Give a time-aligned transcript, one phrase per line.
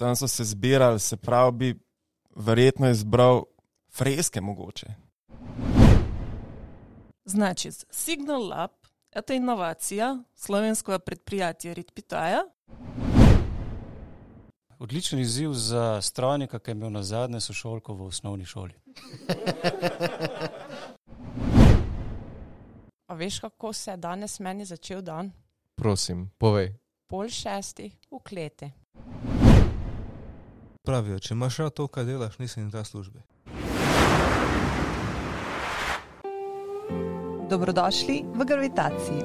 [0.00, 1.80] tam so se zbirali, se pravi, bi
[2.36, 3.44] verjetno izbral
[3.90, 4.86] freske mogoče.
[7.28, 12.44] Значит, Signal Lab – это инновация славянского предприятия Ритпитая.
[14.78, 18.74] Odličen izziv za strojnika, ki je imel na zadnje sošolko v osnovni šoli.
[23.06, 25.32] A veš, kako se je danes meni začel dan?
[25.74, 26.74] Prosim, povej.
[27.06, 28.70] Pol šestih v kleti.
[30.81, 33.19] Pravijo, če imaš rad to, kar delaš, nisi na ta službi.
[37.51, 39.21] Dobrodošli v Gravitaciji,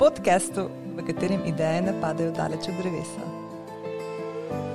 [0.00, 0.66] podkastu,
[0.96, 3.28] v katerem ideje ne padajo daleč od drevesa.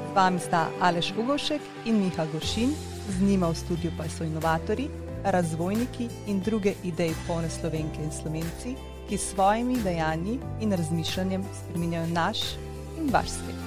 [0.08, 2.72] Z vami sta Aleš Ugošek in Miha Goršin,
[3.10, 4.88] z njima v studiu pa so inovatori,
[5.28, 8.78] razvojniki in druge ideje polne slovenke in slovenci,
[9.10, 12.54] ki s svojimi dejanji in razmišljanjem spreminjajo naš
[12.96, 13.67] in vaš svet.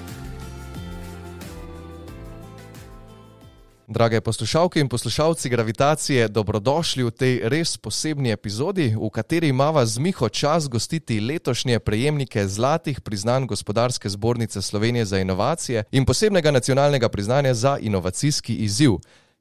[3.91, 9.99] Drage poslušalke in poslušalci Gravitacije, dobrodošli v tej res posebni epizodi, v kateri imamo z
[9.99, 17.09] Miho čas gostiti letošnje prejemnike zlatih priznanj Gospodarske zbornice Slovenije za inovacije in posebnega nacionalnega
[17.09, 18.93] priznanja za inovacijski izziv.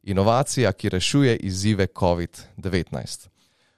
[0.04, 3.28] Inovacija, ki rešuje izzive COVID-19.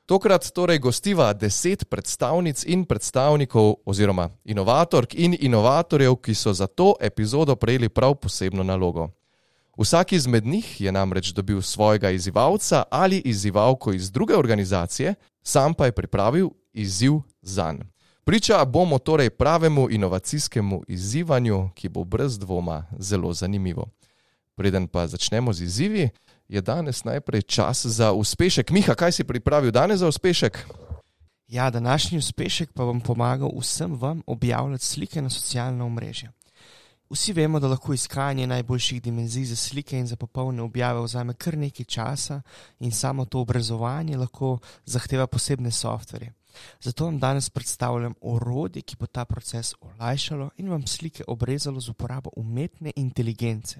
[0.06, 6.94] Tokrat torej gostiva deset predstavnic in predstavnikov, oziroma inovatork in inovatorjev, ki so za to
[7.02, 9.09] epizodo prejeli prav posebno nalogo.
[9.82, 15.86] Vsak izmed njih je namreč dobil svojega izzivalca ali izzivalko iz druge organizacije, sam pa
[15.86, 17.86] je pripravil izziv za njega.
[18.24, 23.88] Priča bomo torej pravemu inovacijskemu izzivanju, ki bo brez dvoma zelo zanimivo.
[24.56, 26.09] Preden pa začnemo z izzivi,
[26.48, 28.70] je danes najprej čas za uspešek.
[28.70, 30.68] Miha, kaj si pripravil danes za uspešek?
[31.48, 36.32] Ja, današnji uspešek pa bom pomagal vsem vam objavljati slike na socialna omrežja.
[37.12, 41.58] Vsi vemo, da lahko iskanje najboljših dimenzij za slike in za popolne objave vzame kar
[41.58, 42.42] nekaj časa,
[42.80, 46.34] in samo to obrazovanje lahko zahteva posebne softverje.
[46.80, 51.90] Zato vam danes predstavljam orodje, ki bo ta proces olajšalo in vam slike obrezalo z
[51.90, 53.80] uporabo umetne inteligence.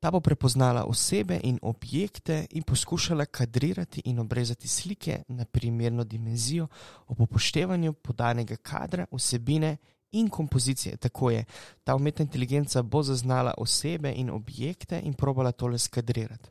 [0.00, 6.68] Ta bo prepoznala osebe in objekte in poskušala kadrirati in obrezati slike na primerno dimenzijo
[7.06, 9.76] ob upoštevanju podanega kadra, vsebine
[10.16, 10.96] in kompozicije.
[10.96, 11.44] Tako je,
[11.84, 16.50] ta umetna inteligenca bo zaznala osebe in objekte in probala tole skadrirati.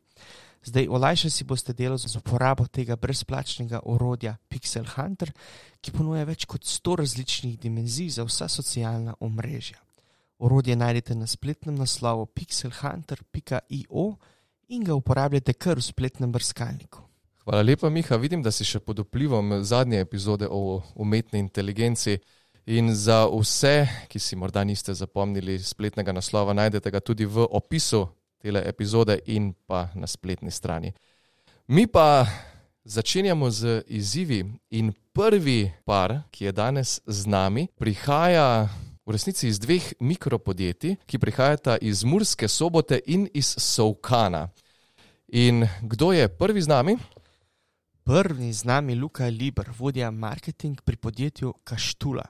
[0.66, 5.30] Zdaj, olajšali si boste delo z uporabo tega brezplačnega orodja Pixel Hunter,
[5.82, 9.78] ki ponuja več kot 100 različnih dimenzij za vsa socialna omrežja.
[10.40, 14.06] Orodje najdete na spletnem naslovu pixelhunter.io
[14.68, 17.06] in ga uporabljate kar v spletnem brskalniku.
[17.46, 18.18] Hvala lepa, Miha.
[18.18, 22.18] Vidim, da si še pod vplivom zadnje epizode o umetni inteligenci.
[22.66, 28.08] In za vse, ki si morda niste zapomnili spletnega naslova, najdete ga tudi v opisu
[28.42, 30.94] tele epizode in pa na spletni strani.
[31.68, 32.26] Mi pa
[32.84, 38.70] začenjamo z izzivi in prvi par, ki je danes z nami, prihaja
[39.06, 44.50] v resnici iz dveh mikropodjetij, ki prihajata iz Murske sobote in iz Sovkana.
[45.28, 46.98] In kdo je prvi z nami?
[48.06, 52.26] Prvi z nami Luka Liber, vodja marketing pri podjetju Kaštula.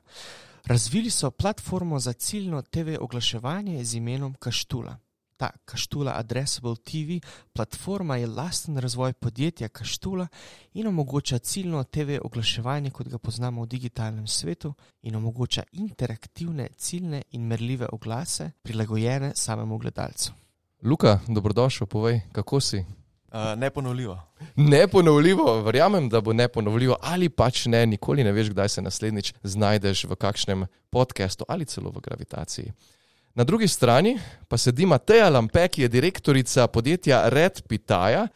[0.66, 4.97] Razvili so platformo za ciljno TV oglaševanje z imenom Kaštula.
[5.38, 7.19] Ta Kaštula Addressable TV
[7.53, 10.28] platforma je lasten razvoj podjetja Kaštula
[10.74, 17.22] in omogoča ciljno TV oglaševanje, kot ga poznamo v digitalnem svetu, in omogoča interaktivne, ciljne
[17.31, 20.31] in merljive oglase, prilagojene samemu gledalcu.
[20.84, 22.85] Luka, dobrodošel, povej, kako si.
[23.35, 24.22] Uh, neponovljivo.
[24.56, 30.03] Neponovljivo, verjamem, da bo neponovljivo, ali pač ne, nikoli ne veš, kdaj se naslednjič znajdeš
[30.03, 32.72] v kakšnem podkastu ali celo v gravitaciji.
[33.35, 38.28] Na drugi strani pa sedi Mateja Lampe, ki je direktorica podjetja Red Pitaja.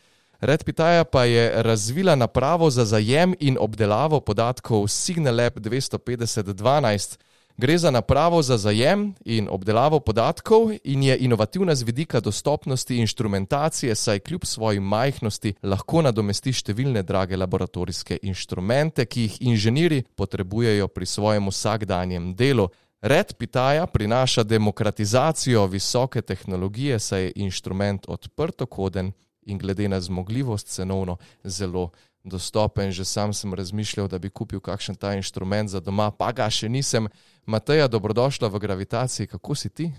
[0.42, 7.18] Red Pitaja pa je razvila napravo za zajem in obdelavo podatkov SignalLab 25012.
[7.60, 13.96] Gre za napravo za zajem in obdelavo podatkov in je inovativna z vidika dostopnosti inštrumentacije,
[13.96, 21.06] saj kljub svoji majhnosti lahko nadomesti številne drage laboratorijske inštrumente, ki jih inženirji potrebujejo pri
[21.06, 22.70] svojem vsakdanjem delu.
[23.02, 29.12] Red Pitaja prinaša demokratizacijo visoke tehnologije, saj je inštrument odprtokoden
[29.52, 31.90] in glede na zmogljivost cenovno zelo
[32.24, 32.92] dostopen.
[32.92, 36.70] Že sam sem razmišljal, da bi kupil kakšen ta inštrument za doma, pa ga še
[36.70, 37.08] nisem.
[37.46, 39.92] Mateja, dobrodošla v gravitaciji, kako si ti?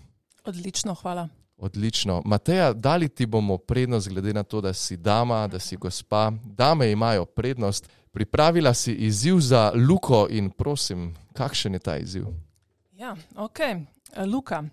[0.44, 1.28] Odlično, hvala.
[1.56, 2.22] Odlično.
[2.24, 6.30] Mateja, dali ti bomo prednost, glede na to, da si dama, da si gospa.
[6.44, 7.88] Dame imajo prednost.
[8.10, 12.26] Pripravila si izziv za Luko in prosim, kakšen je ta izziv?
[12.92, 13.58] Ja, ok.
[14.26, 14.64] Luka,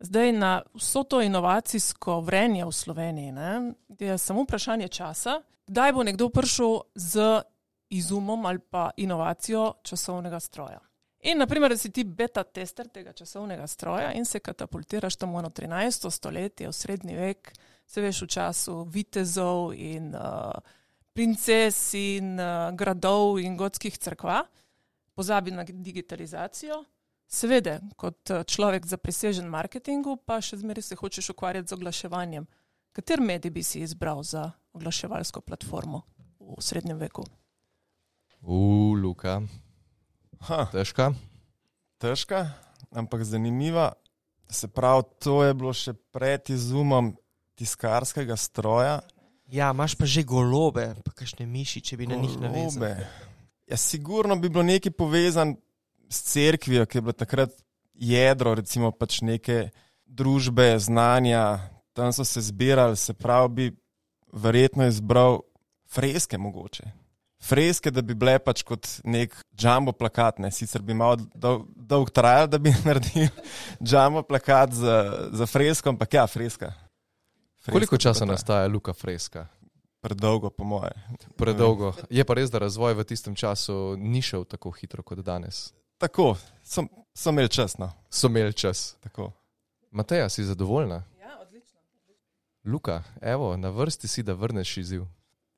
[0.00, 6.02] Zdaj, na vso to inovacijsko vrenje v Sloveniji ne, je samo vprašanje časa, kdaj bo
[6.02, 7.42] nekdo prišel z
[7.90, 10.80] izumom ali pa inovacijo časovnega stroja.
[11.20, 16.10] In, naprimer, si ti beta tester tega časovnega stroja in se katapultiraš tam v 13.
[16.10, 17.52] stoletje, v srednji vek,
[17.86, 20.52] se veš v času vitezov in uh,
[21.12, 24.44] princes in uh, gradov in gotskih crkva,
[25.14, 26.84] pozabi na digitalizacijo.
[27.26, 32.46] Seveda, kot uh, človek za presežen marketingu, pa še zmeraj se hočeš ukvarjati z oglaševanjem.
[32.94, 36.04] Kater medij bi si izbral za oglaševalsko platformo
[36.38, 37.26] v srednjem veku?
[38.42, 39.42] U, Luka,
[40.46, 41.10] Ha, težka.
[41.98, 42.54] težka,
[42.94, 43.92] ampak zanimiva.
[44.48, 47.10] Se pravi, to je bilo še pred izumom
[47.58, 49.00] tiskarskega stroja.
[49.50, 52.80] Ja, imaš pa že golobe, pa kakšne miši, če bi na njih navezal.
[52.80, 53.08] Golobe.
[53.68, 55.56] Ja, sigurno bi bilo nekaj povezan
[56.08, 57.52] s cerkvijo, ki je bila takrat
[57.92, 59.68] jedro, recimo pač neke
[60.06, 61.58] družbe, znanja,
[61.92, 63.66] tam so se zbirali, se pravi, bi
[64.32, 65.40] verjetno izbral
[65.90, 66.90] freske mogoče.
[67.42, 70.50] Freske, da bi bile pač kot nek jumbo plakat, ne?
[70.50, 73.28] sicer bi malo dolg, dolg trajal, da bi naredil
[73.80, 74.96] jumbo plakat za,
[75.32, 76.72] za fresko, ampak ja, freska.
[77.62, 79.46] freska Koliko časa ta- nastaja Luka Freska?
[80.00, 80.92] Predolgo, po moje.
[81.36, 81.92] Predolgo.
[82.10, 85.72] Je pa res, da razvoj v tistem času ni šel tako hitro kot danes.
[85.98, 86.84] Tako, so,
[87.14, 87.78] so imeli čas.
[87.78, 87.90] No.
[88.10, 88.94] So imeli čas.
[89.02, 89.32] Tako.
[89.90, 91.02] Mateja, si zadovoljna?
[92.68, 95.04] Luka, evo, na vrsti si, da vrneš izziv.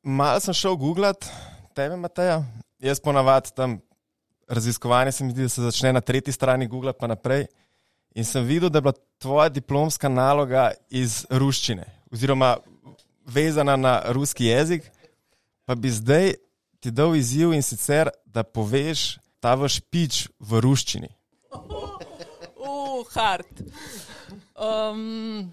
[0.02, 1.26] Malo sem šel googlat,
[1.74, 2.44] tebe, Mateja.
[2.78, 3.80] Jaz ponavadi tam
[4.48, 7.46] raziskovanje se mi zdi, da se začne na tretji strani Google, pa naprej.
[8.14, 12.56] In sem videl, da je bila tvoja diplomska naloga iz ruščine, oziroma
[13.26, 14.86] vezana na ruski jezik.
[15.64, 16.34] Pa bi zdaj
[16.80, 21.10] ti dal izziv in sicer, da poveš ta vaš pič v ruščini.
[22.60, 23.62] Uh, hard.
[24.54, 25.52] Um,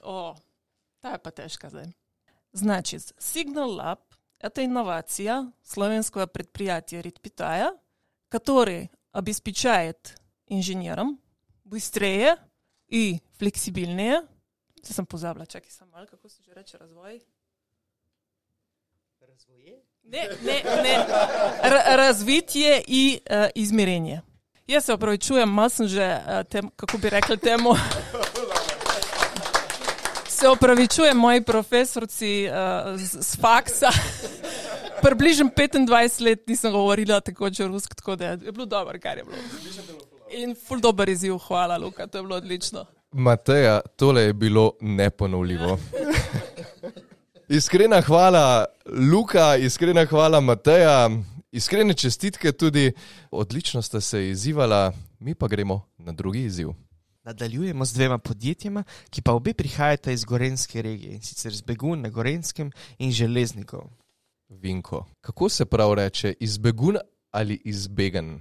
[0.00, 0.32] о,
[0.99, 1.93] та je pa težka zdaj.
[2.53, 7.73] Значит, Signal Lab – это инновация славянского предприятия Ритпитая,
[8.29, 10.15] который обеспечает
[10.47, 11.19] инженерам
[11.63, 12.37] быстрее
[12.87, 14.21] и флексибильнее.
[14.83, 17.21] Zdaj sem pozabila, čakaj sem malo, kako se že reče razvoj.
[20.03, 21.05] Ne, ne, ne.
[21.63, 24.21] R razvitje in uh, izmerjenje.
[24.67, 27.75] Jaz se opravičujem, malo sem že, uh, tem, kako bi rekli temu.
[30.40, 33.90] Se opravičujem moji profesorci uh, z, z faksa.
[35.02, 39.24] Približno 25 let nisem govorila tako že rusko, tako da je bilo dobro, kar je
[39.24, 39.36] bilo.
[40.30, 42.86] In ful dober izziv, hvala, Luka, to je bilo odlično.
[43.12, 45.78] Mateja, tole je bilo neponovljivo.
[47.48, 48.64] Iskrena hvala,
[49.12, 51.10] Luka, iskrena hvala, Mateja,
[51.52, 52.92] iskrene čestitke tudi,
[53.30, 56.68] odlično ste se izzivala, mi pa gremo na drugi izziv.
[57.28, 62.00] Nadaljujemo z dvema podjetjema, ki pa obe prihajata iz Gorenske regije in sicer z Begun
[62.00, 63.90] na Gorenskem in Železnikov.
[64.48, 66.96] Vinko, kako se prav reče, izbegun
[67.30, 68.40] ali izbegan?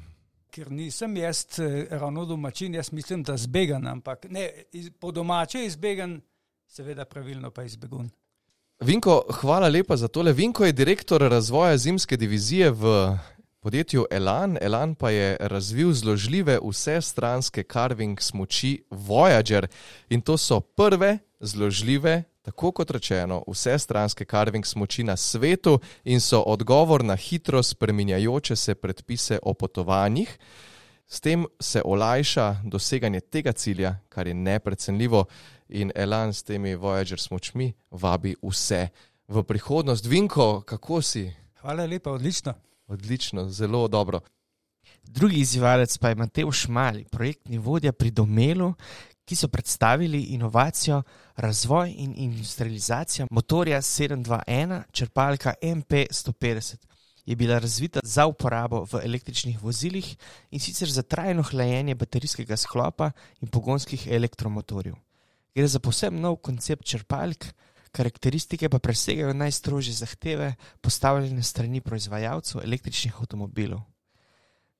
[0.51, 5.65] Ker nisem jaz eh, ravno domačin, jaz mislim, da zbegan, ampak ne, iz, po domače
[5.65, 6.21] izbegan,
[6.67, 8.09] seveda pravilno pa izbegun.
[8.79, 10.33] Vinko, hvala lepa za tole.
[10.33, 13.17] Vinko je direktor razvoja zimske divizije v
[13.67, 14.57] podjetju Elan.
[14.61, 19.67] Elan pa je razvil zložljive vsestranske carving smoči Voyager
[20.09, 26.39] in to so prve zložljive, tako kot rečeno, vsestranske carving smoči na svetu in so
[26.47, 30.37] odgovor na hitro spreminjajoče se predpise o potovanjih.
[31.07, 35.25] S tem se olajša doseganje tega cilja, kar je neprecenljivo,
[35.69, 38.87] in Elan s temi Voyager smočmi vabi vse
[39.27, 40.05] v prihodnost.
[40.05, 41.33] Vinko, kako si?
[41.59, 42.53] Hvala lepa, odlično.
[42.87, 44.19] Odlično, zelo dobro.
[45.03, 48.73] Drugi izzivalec pa je Mateo Šmali, projektni vodja pri Domelu,
[49.25, 51.01] ki so predstavili inovacijo,
[51.35, 56.75] razvoj in industrializacijo motorja 721 črpalka MP150.
[57.25, 60.15] Je bila razvita za uporabo v električnih vozilih
[60.51, 64.95] in sicer za trajno hlajenje baterijskega sklopa in pogonskih elektromotorjev.
[65.55, 67.45] Gre za posebno nov koncept črpalk,
[67.97, 73.81] karakteristike pa presegajo najstrožje zahteve postavljene strani proizvajalcev električnih avtomobilov.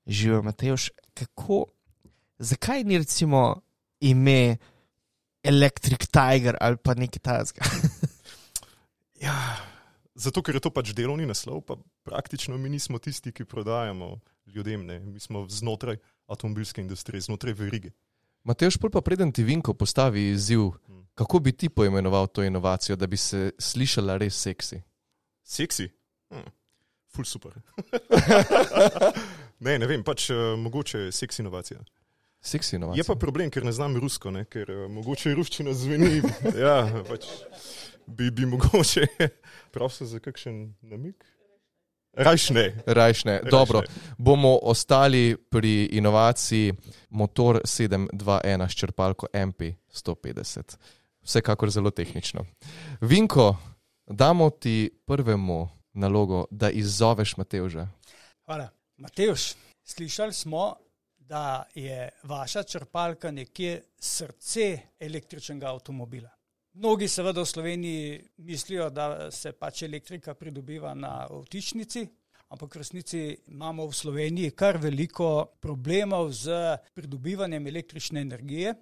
[0.08, 1.66] Živijo Mateoš, kako,
[2.40, 3.62] zakaj ni recimo
[4.00, 4.58] ime
[5.44, 7.72] Electric Tiger ali pa nekaj tajnega?
[9.18, 9.34] Ja,
[10.14, 14.20] zato, ker je to pač delovni naslov, pa praktično mi nismo tisti, ki prodajamo
[14.54, 15.00] ljudem, ne.
[15.00, 15.98] mi smo znotraj
[16.30, 17.92] avtomobilske industrije, znotraj verige.
[18.48, 20.70] Mateoš, pol pa preden ti Vinko postavi izziv,
[21.20, 24.80] kako bi ti poimenoval to inovacijo, da bi se slišala res seksi?
[25.44, 25.90] Seksi?
[26.32, 26.48] Hm,
[27.12, 27.58] ful super.
[29.66, 31.84] ne, ne vem, pač uh, mogoče seks inovacija.
[32.40, 33.04] Seksi Je inovacija.
[33.08, 34.46] pa problem, ker ne znam rusko, ne?
[34.46, 36.22] ker uh, mogoče ruščina zveni.
[36.66, 37.28] ja, pač
[38.08, 39.10] bi, bi mogoče
[39.76, 41.20] prosil za kakšen namik.
[42.18, 42.84] Rajš ne.
[42.86, 43.40] Rajš ne.
[43.40, 43.88] Rajš Dobro, ne.
[44.18, 46.74] bomo ostali pri inovaciji
[47.10, 49.62] motor 721 s črpalko MP
[49.94, 50.78] 150.
[51.22, 52.46] Vsekakor zelo tehnično.
[53.02, 53.56] Vinko,
[54.08, 57.88] damo ti prvemu nalogo, da izzoveš Matevža.
[58.46, 58.70] Hvala.
[58.98, 60.76] Mateoš, slišali smo,
[61.18, 66.37] da je vaša črpalka nekje srce električnega avtomobila.
[66.78, 72.04] Mnogi seveda v Sloveniji mislijo, da se pač elektrika pridobiva na vtičnici,
[72.54, 78.76] ampak v resnici imamo v Sloveniji kar veliko problemov z pridobivanjem električne energije.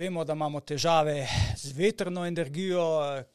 [0.00, 1.26] Vemo, da imamo težave
[1.60, 2.86] z vetrno energijo,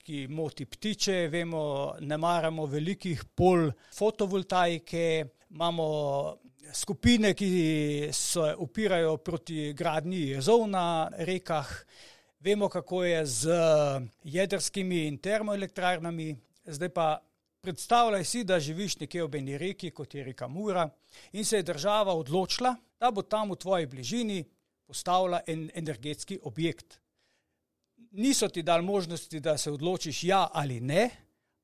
[0.01, 5.05] ki moti ptiče, vemo, ne maramo velikih pol fotovoltaike,
[5.53, 5.85] imamo
[6.73, 11.69] skupine, ki se upirajo proti gradnji jezov na rekah,
[12.45, 13.49] vemo, kako je z
[14.23, 16.35] jedrskimi in termoelektrarnami.
[16.65, 17.21] Zdaj pa
[17.61, 20.89] predstavljaj si, da živiš nekje ob eni reki, kot je reka Mura,
[21.33, 24.43] in se je država odločila, da bo tam v tvoji bližini
[24.85, 26.99] postavila en energetski objekt.
[28.11, 31.09] Niso ti dali možnosti, da se odločiš ja ali ne,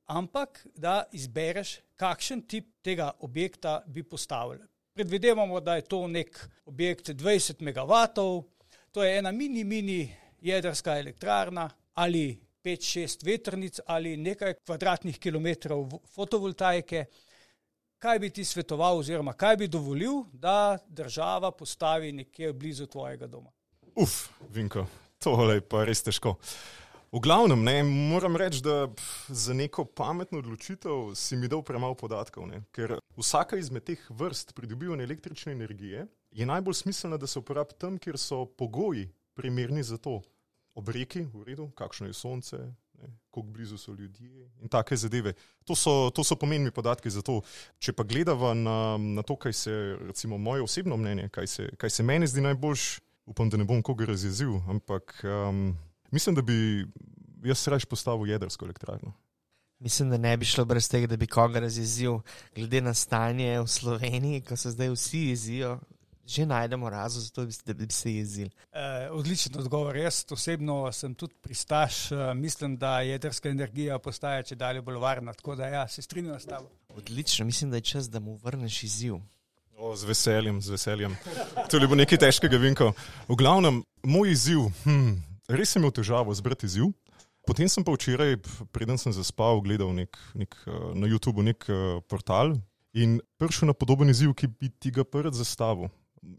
[0.06, 4.66] ampak da izbereš, kakšen tip tega objekta bi postavili.
[4.94, 8.08] Predvidevamo, da je to nek objekt 20 MW,
[8.92, 17.06] to je ena mini, mini jedrska elektrarna ali 5-6 vetrnic ali nekaj kvadratnih kilometrov fotovoltaike.
[18.02, 23.52] Kaj bi ti svetoval, oziroma kaj bi dovolil, da država postavi nekje blizu tvojega doma?
[23.96, 24.86] Uf, Vinko,
[25.20, 26.36] tole je pa res težko.
[27.12, 31.94] V glavnem, ne, moram reči, da pf, za neko pametno odločitev si mi dal premalo
[32.00, 37.40] podatkov, ne, ker vsaka izmed teh vrst pridobivanja električne energije je najbolj smiselna, da se
[37.40, 40.22] uporabi tam, kjer so pogoji primerni za to.
[40.76, 42.58] Ob reki, v redu, kakšno je sonce,
[43.02, 45.34] ne, koliko blizu so ljudje in take zadeve.
[45.66, 47.42] To so, to so pomembni podatki za to.
[47.80, 49.74] Če pa gledava na, na to, kaj se,
[50.08, 53.82] recimo moje osebno mnenje, kaj se, kaj se meni zdi najboljš, upam, da ne bom
[53.84, 55.78] koga razjezil, ampak um,
[56.12, 56.88] mislim, da bi
[57.44, 59.14] jaz raje postavil jedrsko elektrarno.
[59.82, 62.20] Mislim, da ne bi šlo brez tega, da bi koga razjezil,
[62.56, 65.80] glede na stanje v Sloveniji, ko se zdaj vsi jezijo.
[66.26, 68.50] Že najdemo razlog za to, da bi se- da bi se jezili.
[68.72, 69.96] Eh, odličen odgovor.
[69.96, 72.12] Jaz osebno sem tudi pristaš.
[72.12, 75.34] Eh, mislim, da jedrska energija postaja če dalje bolj varna.
[75.34, 76.70] Tako da ja, se strinjam s tabo.
[76.90, 79.16] Odlično, mislim, da je čas, da mu vrneš izziv.
[79.78, 81.18] O, z veseljem, z veseljem.
[81.70, 82.94] To je bilo nekaj težkega, Vinko.
[83.28, 85.16] V glavnem, moj izziv, hm,
[85.50, 86.92] res sem imel težavo zbrati izziv.
[87.42, 88.38] Potem sem pa včeraj,
[88.72, 92.54] preden sem zaspal, gledal nek, nek, eh, na YouTubu nek uh, portal
[92.94, 95.90] in prišel na podoben izziv, ki bi ti ga prvi zastavil.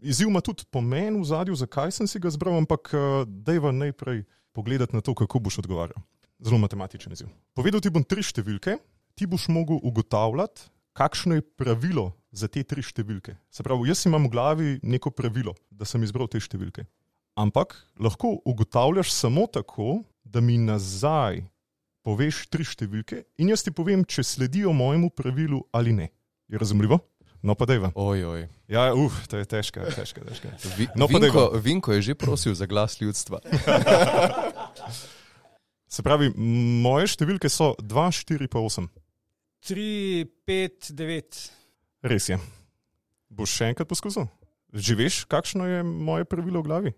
[0.01, 4.23] Izziv ima tudi pomen v zadju, zakaj sem si ga zbral, ampak uh, dajva najprej
[4.55, 5.99] pogledati na to, kako boš odgovarjal.
[6.39, 7.27] Zelo matematičen izziv.
[7.55, 8.77] Povedal ti bom tri številke,
[9.15, 13.35] ti boš mogel ugotavljati, kakšno je pravilo za te tri številke.
[13.51, 16.85] Se pravi, jaz imam v glavi neko pravilo, da sem izbral te številke.
[17.39, 21.41] Ampak lahko ugotavljaš samo tako, da mi nazaj
[22.05, 26.11] poveš tri številke in jaz ti povem, če sledijo mojemu pravilu ali ne.
[26.51, 26.99] Je razumljivo?
[27.43, 27.91] No, pa dejva.
[27.99, 28.47] Ojoj.
[28.71, 30.47] Ja, uf, to je težka, težka, težka.
[30.79, 31.51] Vi, No, pa Vinko.
[31.59, 33.43] Vinko je že prosil za glas ljudstva.
[35.93, 36.31] Se pravi,
[36.81, 38.87] moje številke so 2, 4 pa 8.
[39.67, 41.43] 3, 5, 9.
[42.07, 42.39] Res je.
[43.27, 44.31] Boš še enkrat poskusil?
[44.73, 46.91] Že veš, kakšno je moje pravilo v glavi?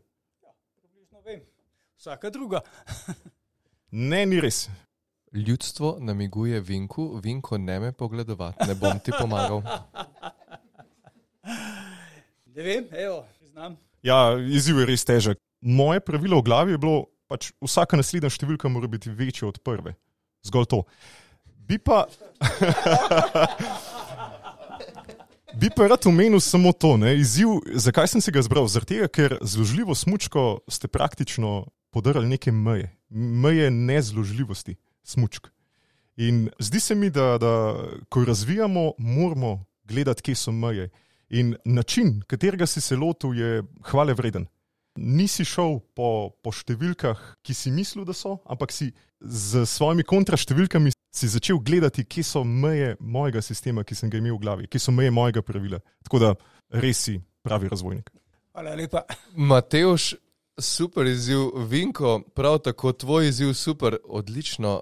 [0.77, 1.41] Približno vem.
[1.97, 2.61] Vsaka druga.
[3.95, 4.65] Ne, ni res.
[5.31, 9.63] Ljudstvo namiguje Vinku, Vinko ne me pogledovati, ne bom ti pomagal.
[12.55, 13.75] Ne vem, evo, priznam.
[14.03, 15.39] Ja, izziv je res težek.
[15.59, 16.97] Moje pravilo v glavi je bilo,
[17.27, 19.95] pač vsaka naslednja številka mora biti večja od prve.
[20.47, 20.79] Zgolj to.
[21.67, 22.05] Bi pa.
[25.55, 27.13] Bi pa rad omenil samo to, ne?
[27.15, 27.47] izziv,
[27.79, 28.67] zakaj sem si ga izbral?
[28.67, 35.47] Tega, ker zložljivo smučko ste praktično podarili neke meje, meje nezložljivosti smučk.
[36.19, 37.53] In zdi se mi, da, da
[38.11, 40.89] ko razvijamo, moramo gledati, kje so meje.
[41.29, 44.45] In način, katerega si se lotil, je hvale vreden.
[44.95, 50.93] Nisi šel po, po številkah, ki si mislil, da so, ampak si z svojimi kontraštevilkami
[51.15, 54.91] začel gledati, kje so meje mojega sistema, ki sem ga imel v glavi, kje so
[54.91, 55.79] meje mojega pravila.
[56.03, 56.33] Tako da
[56.69, 58.11] res si pravi razvojnik.
[58.55, 59.03] Hvala lepa.
[59.35, 60.13] Mateoš,
[60.59, 64.81] super izziv, Vinko, prav tako tvoj izziv, super, odlično.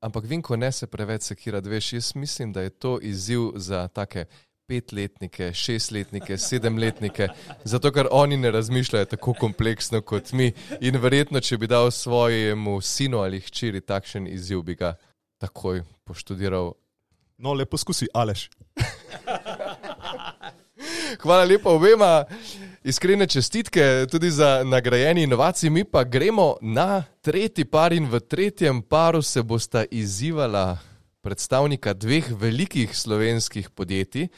[0.00, 4.26] Ampak Vinko ne se preveč sekirati, veš, jaz mislim, da je to izziv za take
[4.68, 7.28] petletnike, šestletnike, sedemletnike,
[7.64, 10.52] zato ker oni ne razmišljajo tako kompleksno kot mi.
[10.80, 14.92] In verjetno, če bi dal svojemu sinu ali hčeri takšen izziv, bi ga
[15.40, 16.74] takoj poštudiral.
[17.38, 18.50] No, lepo poskusi, Aleš.
[21.22, 22.24] Hvala lepa obema,
[22.84, 25.70] iskrene čestitke tudi za nagrajeni inovaciji.
[25.70, 30.78] Mi pa gremo na tretji par in v tretjem paru se bosta izzivala
[31.28, 34.28] predstavnika dveh velikih slovenskih podjetij.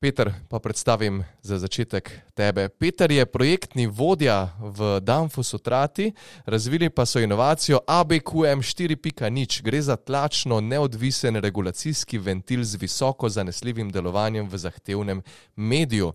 [0.00, 2.68] Peter, pa predstavim za začetek tebe.
[2.68, 6.12] Peter je projektni vodja v Danfosu Trati,
[6.46, 9.62] razvili pa so inovacijo ABQM 4.0.
[9.62, 15.22] Gre za tlačno neodvisen regulacijski ventil z visoko zanesljivim delovanjem v zahtevnem
[15.56, 16.12] mediju.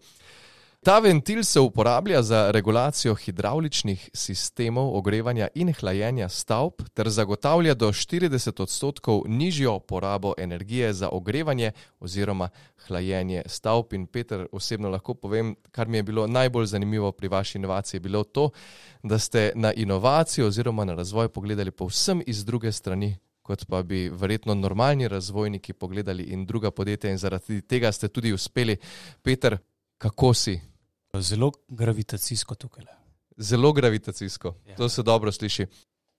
[0.86, 7.88] Ta ventil se uporablja za regulacijo hidravličnih sistemov ogrevanja in hlajenja stavb ter zagotavlja do
[7.88, 12.50] 40 odstotkov nižjo porabo energije za ogrevanje oziroma
[12.88, 13.94] hlajenje stavb.
[13.94, 18.02] In Peter, osebno lahko povem, kar mi je bilo najbolj zanimivo pri vaši inovaciji, je
[18.02, 18.50] bilo to,
[19.04, 23.18] da ste na inovacijo oziroma na razvoj pogledali povsem iz druge strani.
[23.42, 28.34] Kot pa bi verjetno normalni razvojniki pogledali in druga podjetja, in zaradi tega ste tudi
[28.34, 28.78] uspeli.
[29.24, 29.58] Peter,
[29.98, 30.75] kako si?
[31.22, 32.86] Zelo gravitacijsko tukaj.
[33.38, 34.76] Zelo gravitacijsko, Ja.
[34.76, 35.66] to se dobro sliši.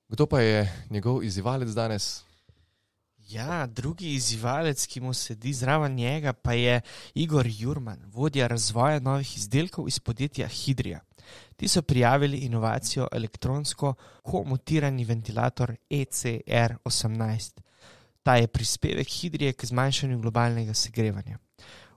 [0.08, 2.22] Kdo pa je njegov izzivalec danes?
[3.28, 6.80] Ja, drugi izzivalec, ki mu sedi zraven njega, pa je
[7.14, 11.00] Igor Jurman, vodja razvoja novih izdelkov iz podjetja Hidrija.
[11.56, 17.60] Ti so prijavili inovacijo elektronsko komutirani ventilator E ECR18.
[18.22, 21.38] Ta je prispevek Hidrije k zmanjšanju globalnega segrevanja.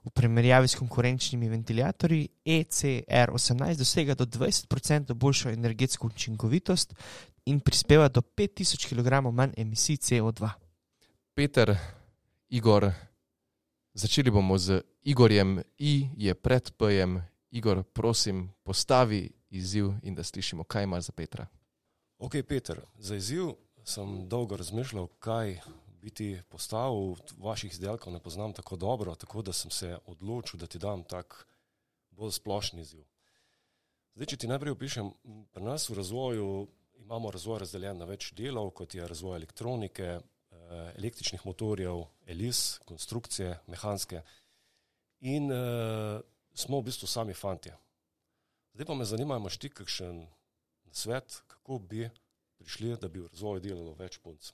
[0.04, 6.94] V primerjavi s konkurenčnimi ventilatorji E ECR18 dosega do 20% boljšo energetsko učinkovitost
[7.44, 10.50] in prispeva do 5000 kg manj emisij CO2.
[11.34, 11.76] Peter,
[12.48, 12.92] Igor,
[13.94, 17.22] začeli bomo z Igorjem, I je pred P-jem.
[17.50, 21.46] Igor, prosim, postavi izziv in da slišimo, kaj ima za Petra.
[22.18, 23.52] Ok, Peter, za izziv
[23.84, 25.60] sem dolgo razmišljal, kaj
[26.00, 27.16] biti postavil.
[27.38, 31.46] Vaših izdelkov ne poznam tako dobro, tako da sem se odločil, da ti dam tak
[32.10, 33.04] bolj splošen izziv.
[34.14, 35.10] Zdaj, če ti najprej opišem,
[35.54, 36.68] pri nas v razvoju
[37.00, 43.58] imamo razvoj razdeljen na več delov, kot je razvoj elektronike, eh, električnih motorjev, elis, konstrukcije,
[43.66, 44.22] mehanske.
[45.20, 46.20] In uh,
[46.56, 47.74] smo v bistvu sami fantje.
[48.72, 50.22] Zdaj pa me zanima, imaš ti kakšen
[50.92, 52.06] svet, kako bi
[52.56, 54.52] prišli, da bi v razvoju delalo več punc.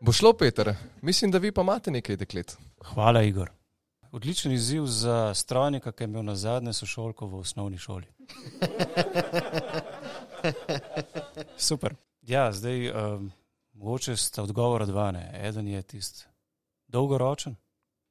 [0.00, 0.74] Bo šlo, Peter?
[1.00, 2.56] Mislim, da vi pa imate nekaj deklet.
[2.84, 3.50] Hvala, Igor.
[4.12, 8.06] Odličen izziv za strojnika, ki je imel na zadnje sošolko v osnovni šoli.
[11.68, 11.94] Super.
[12.22, 13.32] Ja, zdaj um,
[13.72, 15.10] mogoče sta odgovora dva.
[15.10, 15.40] Ne.
[15.42, 16.24] Eden je tisti
[16.88, 17.56] dolgoročen,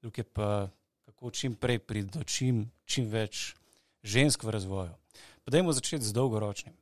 [0.02, 0.70] drugi je pa
[1.06, 3.56] kako čim prej priti do čim, čim več
[4.04, 4.92] žensk v razvoju.
[5.44, 6.74] Pa dajmo začeti z dolgoročnim.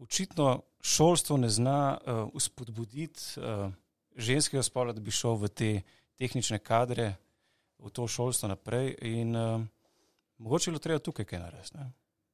[0.00, 3.72] Očitno šolstvo ne zna uh, uspodbuditi uh,
[4.16, 5.72] ženskega spola, da bi šel v te
[6.16, 7.14] tehnične kadre,
[7.78, 8.94] v to šolstvo naprej.
[9.02, 9.60] In uh,
[10.38, 11.84] mogoče je bilo treba tukaj kaj narediti.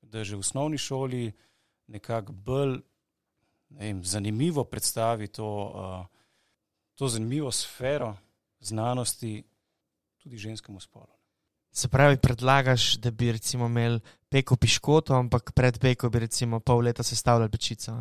[0.02, 1.32] Da že v osnovni šoli
[1.86, 2.78] nekako bolj
[3.68, 6.06] ne vem, zanimivo predstavi to, uh,
[6.94, 8.14] to zanimivo sfero
[8.60, 9.42] znanosti
[10.22, 11.10] tudi ženskemu spolu.
[11.72, 14.00] Se pravi, predlagaš, da bi imeli
[14.36, 17.96] peko piškoto, ampak pred peko bi recimo pol leta sestavljali pečico.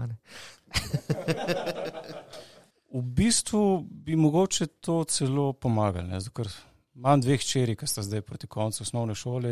[2.96, 6.20] V bistvu bi mogoče to celo pomagalo, ne?
[6.36, 6.50] ker
[6.96, 9.52] imam dve hčeri, ki sta zdaj proti koncu osnovne šole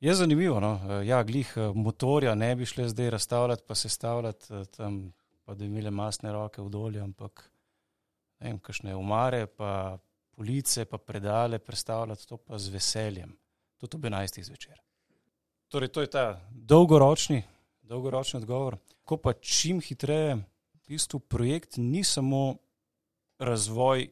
[0.00, 0.60] je zanimivo.
[0.60, 0.72] No?
[0.88, 5.12] Eh, Ja, glih eh, motorja ne bi šle zdaj razstavljati, pa sestavljati eh, tam,
[5.44, 7.44] pa da bi imele masne roke v dolje, ampak
[8.40, 9.98] ne vem, kakšne umare, pa
[10.36, 13.36] police, pa predale predstavljati, to pa z veseljem.
[13.76, 14.42] Tudi ob 11.
[14.42, 14.85] zvečer.
[15.68, 17.42] Torej, to je ta dolgoročni,
[17.82, 18.76] dolgoročni odgovor.
[19.04, 22.56] Ko pa čim hitreje, v bistvu projekt ni samo
[23.38, 24.06] razvoj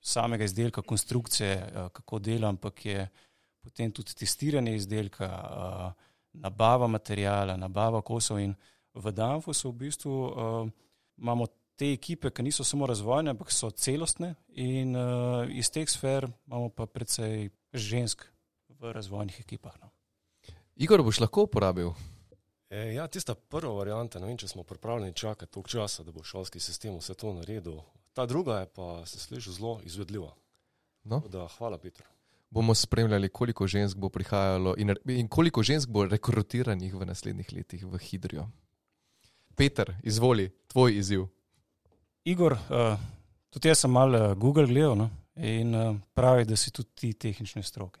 [0.00, 3.08] samega izdelka, konstrukcije, eh, kako dela, ampak je
[3.60, 5.92] potem tudi testiranje izdelka, eh,
[6.32, 8.38] nabava materijala, nabava kosov.
[8.38, 8.54] In
[8.94, 10.70] v Danfosu v bistvu uh,
[11.18, 14.96] imamo te ekipe, ki niso samo razvojne, ampak so celostne, in
[15.50, 18.26] iz teh sfer imamo pa precej žensk
[18.68, 19.78] v razvojnih ekipah.
[19.80, 19.90] No.
[20.78, 21.90] Igor, boš lahko uporabil?
[22.70, 26.22] E, ja, tista prva varianta, ne vem, če smo pripravljeni čakati toliko časa, da bo
[26.22, 27.80] šolski sistem vse to naredil.
[28.14, 30.30] Ta druga je pa, se sliši, zelo izvedljiva.
[31.04, 31.22] No.
[31.28, 32.06] Da, hvala, Peter.
[32.50, 37.84] Bomo spremljali, koliko žensk bo prihajalo in, in koliko žensk bo rekrutiranih v naslednjih letih
[37.84, 38.48] v Hidrijo.
[39.56, 41.26] Peter, izvoli, tvoj izziv.
[42.24, 42.94] Igor, uh,
[43.50, 44.96] tudi jaz sem malo Google gledal.
[44.96, 45.10] No?
[45.38, 48.00] in uh, pravi, da si tudi ti tehnične stroke.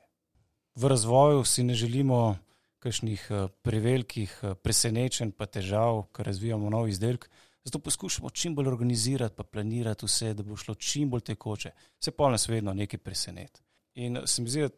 [0.74, 2.36] V razvoju si ne želimo
[2.78, 7.28] kakšnih uh, prevelikih uh, presenečenj, pa težav, ker razvijamo nov izdelek.
[7.64, 11.70] Zato poskušamo čim bolj organizirati, pa planirati vse, da bo šlo čim bolj tekoče.
[12.00, 13.60] Se pa nas vedno nekaj preseneti.
[13.94, 14.68] In se mi zdi, da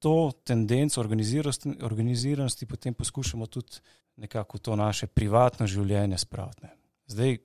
[0.00, 3.82] to tendenco organiziranosti, organiziranosti potem poskušamo tudi
[4.16, 6.66] nekako v to naše privatno življenje spraviti.
[7.06, 7.38] Zdaj,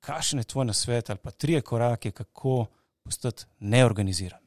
[0.00, 2.66] kakšen je tvoj nasvet ali pa trije korake, kako
[3.02, 4.40] postati neorganiziran?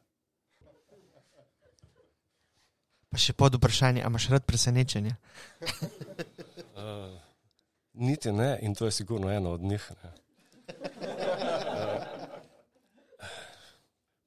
[3.14, 5.14] Pa še pod vprašanje, a imaš rad presenečenje?
[6.74, 7.14] Uh,
[7.94, 9.86] niti ne, in to je sigurno eno od njih.
[10.02, 10.10] Ne.
[10.98, 12.02] Uh,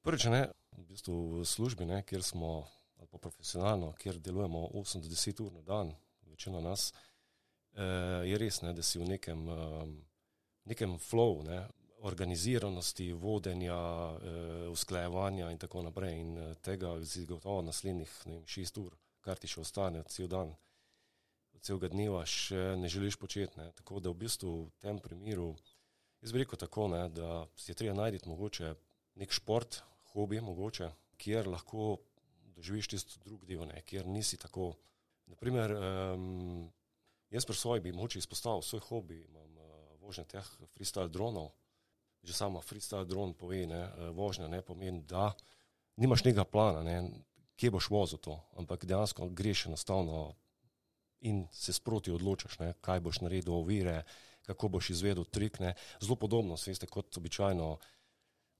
[0.07, 0.47] prvič, ne,
[0.77, 2.63] v bistvu v službi, ne, kjer smo,
[2.95, 5.91] ali pa profesionalno, kjer delujemo 8 do 10 ur na dan,
[6.31, 6.93] večina nas,
[7.75, 9.97] uh, je res, ne, da si v nekem, um,
[10.63, 11.65] nekem flow, ne,
[12.05, 13.77] organiziranosti, vodenja,
[14.13, 16.19] uh, usklajevanja in tako naprej.
[16.21, 20.53] In uh, tega si gotovo naslednjih vem, 6 ur, kar ti še ostane, cel dan
[21.67, 23.59] celega dneva še ne želiš početi.
[23.59, 23.71] Ne.
[23.77, 25.51] Tako da v bistvu v tem primeru,
[26.21, 28.73] jaz bi rekel tako, ne, da si je treba najti mogoče
[29.17, 29.81] nek šport,
[30.13, 31.97] hobi, mogoče, kjer lahko
[32.57, 34.75] doživiš tisto drug del, ne, kjer nisi tako.
[35.27, 36.67] Naprimer, um,
[37.33, 41.51] jaz pri svoji bi mogoče izpostavil svoj hobi, imam uh, vožnje teh freestyle dronov.
[42.23, 45.31] Že sama freestyle dron pove, ne, vožnja ne pomeni, da
[45.95, 46.97] nimaš nekega plana, ne,
[47.57, 50.35] kje boš vozil to, ampak dejansko greš enostavno
[51.19, 54.03] in se sproti odločaš, ne, kaj boš naredil, ovire,
[54.47, 55.59] kako boš izvedel trik.
[55.59, 55.73] Ne.
[55.99, 57.77] Zelo podobno, veste, kot običajno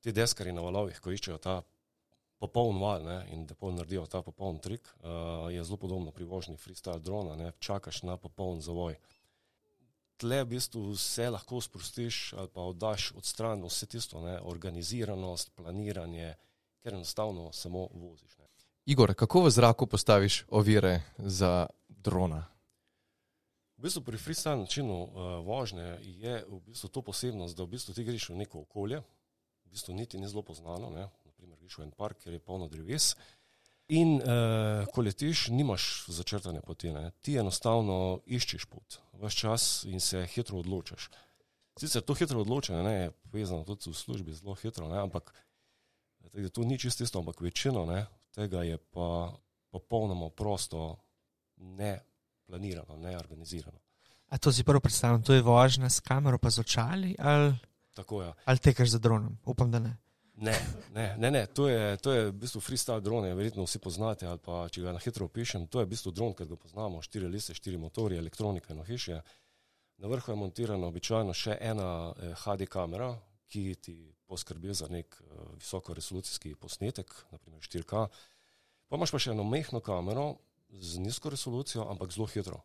[0.01, 1.61] ti deskari na valovih, ko iščejo ta
[2.37, 6.25] popoln val ne, in da pol naredijo ta popoln trik, uh, je zelo podobno pri
[6.25, 8.97] vožnji freestyle drona, ne, čakaš na popoln zavoj.
[10.17, 15.51] Tle v bistvu vse lahko sprostiš ali pa oddaš od stran vse tisto, ne, organiziranost,
[15.55, 16.33] planiranje,
[16.81, 18.37] ker enostavno samo voziš.
[18.37, 18.47] Ne.
[18.85, 22.45] Igor, kako v zraku postaviš ovire za drona?
[23.77, 25.09] V bistvu pri freestyle načinu uh,
[25.45, 29.03] vožnje je v bistvu to posebnost, da v bistvu ti greš v neko okolje,
[29.65, 31.05] v bistvu niti ni zelo poznano, ne?
[31.25, 33.13] naprimer greš v en park, kjer je polno dreves.
[33.87, 37.11] In uh, ko letiš, nimaš začrtane poti, ne?
[37.23, 41.07] ti enostavno iščeš pot, vse čas in se hitro odločaš.
[41.79, 44.99] Sicer to hitro odločanje ne, je povezano tudi v službi zelo hitro, ne?
[44.99, 45.31] ampak
[46.51, 48.03] to ni čisto isto, ampak večino ne,
[48.35, 49.31] tega je pa
[49.71, 50.97] popolnoma prosto
[51.57, 51.99] ne
[52.45, 53.79] planirano, ne organizirano.
[54.29, 57.55] A to si prvo predstavljam, to je vožnja s kamero, pa z očali ali,
[57.95, 58.33] Tako je.
[58.45, 59.37] ali tekaš za dronom?
[59.45, 59.95] Upam, da ne.
[60.37, 60.53] Ne,
[60.93, 61.45] ne, ne, ne.
[61.47, 65.01] To, je, to je v bistvu freestyle drone, verjetno vsi poznate, pa če ga na
[65.01, 68.75] hitro opišem, to je v bistvu dron, ki ga poznamo, štiri liste, štiri motorje, elektronika
[68.75, 69.17] in ohišje.
[69.97, 73.15] Na vrhu je montirana običajno še ena eh, HD kamera,
[73.49, 73.97] ki ti
[74.29, 78.05] poskrbi za nek eh, visoko resolucijski posnetek, naprimer 4K.
[78.87, 80.35] Pa imaš pa še eno mehko kamero
[80.69, 82.61] z nizko resolucijo, ampak zelo hitro.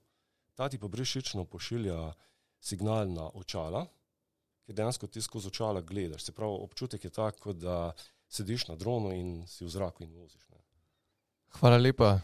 [0.60, 2.12] Ta ti pa brešično pošilja
[2.60, 3.86] signal na očala,
[4.66, 6.24] ki dejansko ti skozi očala gledaš.
[6.24, 7.92] Se pravi, občutek je tak, kot da
[8.28, 10.48] sediš na dronu in si v zraku in voziš.
[10.50, 10.58] Ne.
[11.60, 12.18] Hvala lepa,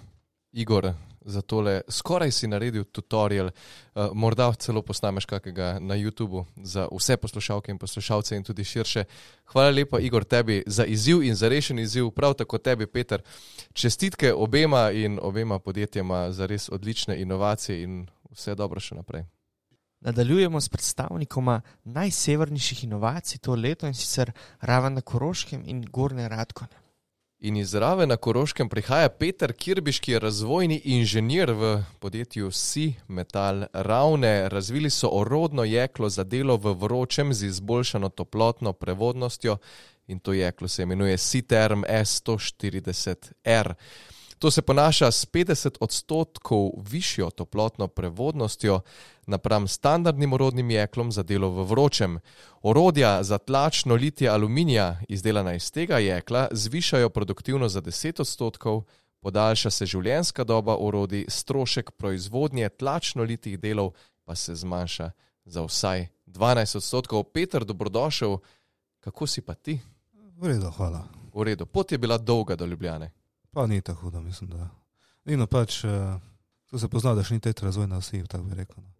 [0.53, 1.81] Igor, za tole.
[1.88, 7.79] Skoraj si naredil tutorial, uh, morda celo posnameš kakega na YouTubu za vse poslušalke in
[7.79, 9.05] poslušalce in tudi širše.
[9.53, 13.22] Hvala lepa, Igor, tebi za izziv in za rešen izziv, prav tako tebi, Peter.
[13.72, 19.29] Čestitke obema in obema podjetjema za res odlične inovacije in vse dobro še naprej.
[20.01, 26.89] Nadaljujemo s predstavnikoma najsevernejših inovacij to leto in sicer Raven na Koroškem in Gorne Radkone.
[27.39, 32.95] In iz Rave na Koroškem prihaja Peter Kirbiš, ki je razvojni inženir v podjetju Si
[33.09, 34.49] Metal Ravne.
[34.49, 39.57] Razvili so orodno jeklo za delo v vročem z izboljšano toplotno prevodnostjo
[40.07, 43.75] in to jeklo se imenuje Citerm S140R.
[44.39, 48.81] To se ponaša s 50 odstotkov višjo toplotno prevodnostjo
[49.29, 52.19] napram standardnim orodnim jeklom za delo v vročem.
[52.62, 58.83] Orodja za tlačno litje aluminija, izdelana iz tega jekla, zvišajo produktivnost za 10 odstotkov,
[59.21, 63.93] podaljša se življenjska doba orodij, strošek proizvodnje tlačno litih delov
[64.25, 65.11] pa se zmanjša
[65.45, 67.25] za vsaj 12 odstotkov.
[67.33, 68.38] Peter, dobrodošel,
[69.01, 69.81] kako si pa ti?
[70.37, 71.05] V redu, hvala.
[71.35, 73.11] V redu, pot je bila dolga do Ljubljane.
[73.51, 74.69] Pa ni tako hudo, mislim, da.
[75.25, 75.91] Nino pač, uh,
[76.70, 78.83] tu se pozna, da še ni tretja razvojna osi, tako bi rekel.
[78.83, 78.90] No.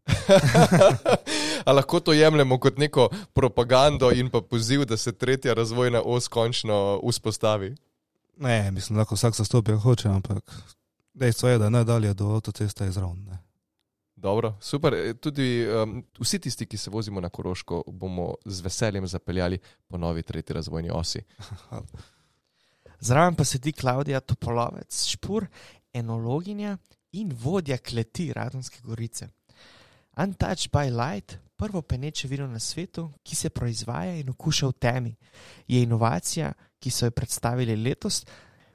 [1.69, 6.29] A lahko to jemljemo kot neko propagando in pa poziv, da se tretja razvojna os
[6.29, 7.75] končno vzpostavi?
[8.39, 10.55] Ne, mislim, da lahko vsak zastopi, kako hoče, ampak
[11.15, 13.27] dejstvo je, da najdalje do avtoceste je zraven.
[14.17, 14.95] Dobro, super.
[14.95, 19.99] E, Tudi um, vsi tisti, ki se vozimo na Koroško, bomo z veseljem zapeljali po
[19.99, 21.21] novi tretji razvojni osi.
[23.09, 25.47] Zraven pa sedi Klaudija Topolovec, špur,
[25.93, 26.77] enologinja
[27.13, 29.29] in vodja kleti Radonske gorice.
[30.17, 35.17] Untouched by Light, prvo peneče vino na svetu, ki se proizvaja in okuša v temi,
[35.69, 38.25] je inovacija, ki so jo predstavili letos.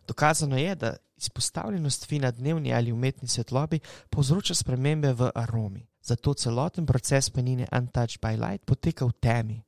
[0.07, 5.87] Dokazano je, da izpostavljenost vina dnevni ali umetni svetlobi povzroča spremembe v aromi.
[6.03, 9.63] Zato celoten proces penine Untouched by Light poteka v temi.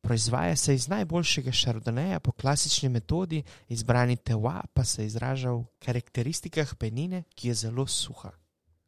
[0.00, 6.74] Proizvaja se iz najboljšega šardoneja po klasični metodi, izbrani tewa pa se izraža v karakteristikah
[6.74, 8.30] penine, ki je zelo suha.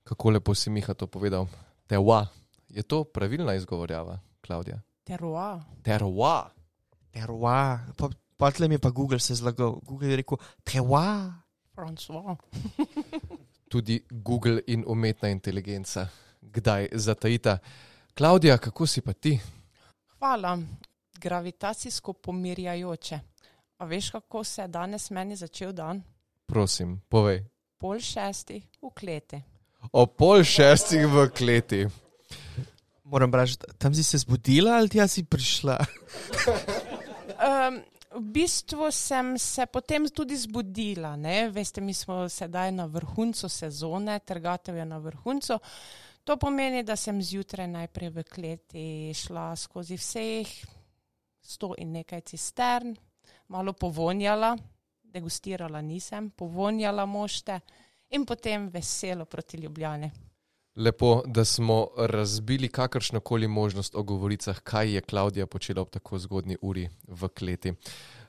[0.05, 1.47] Kako lepo si Miha to povedal.
[1.87, 2.27] Tewa.
[2.69, 4.81] Je to pravilna izgovorjava, Klaudija?
[5.05, 5.61] Terroir.
[5.83, 6.51] Tewa.
[7.13, 7.79] Terwa,
[8.37, 9.81] potlem je pa Google se zlagal.
[9.85, 11.33] Google je rekel tewa.
[11.77, 12.37] François.
[13.73, 16.09] Tudi Google in umetna inteligenca.
[16.41, 17.59] Kdaj zatajita?
[18.15, 19.41] Klaudija, kako si pa ti?
[20.19, 20.59] Hvala.
[21.23, 23.21] Gravitacijsko pomirjajoče.
[23.79, 26.03] A veš, kako se je danes meni začel dan?
[26.47, 27.45] Prosim, povej.
[27.79, 29.43] Pol šestih v kleti.
[29.93, 31.87] O pol šestih v kleti.
[33.05, 35.79] Moram reči, tam si se zbudila ali tja si prišla?
[37.43, 37.81] Um,
[38.15, 41.17] v bistvu sem se potem tudi zbudila.
[41.17, 41.51] Ne?
[41.51, 45.59] Veste, mi smo sedaj na vrhuncu sezone, trgatev je na vrhuncu.
[46.25, 50.47] To pomeni, da sem zjutraj najprej v kleti šla skozi vseh
[51.43, 52.97] sto in nekaj cistern,
[53.49, 54.57] malo povonjala,
[55.03, 57.61] degustirala nisem, povonjala mošte
[58.11, 60.11] in potem veselo proti Ljubljani.
[60.77, 66.19] Lepo, da smo razbili kakršno koli možnost o govoricah, kaj je Klaudija počela ob tako
[66.19, 67.73] zgodni uri v kleti.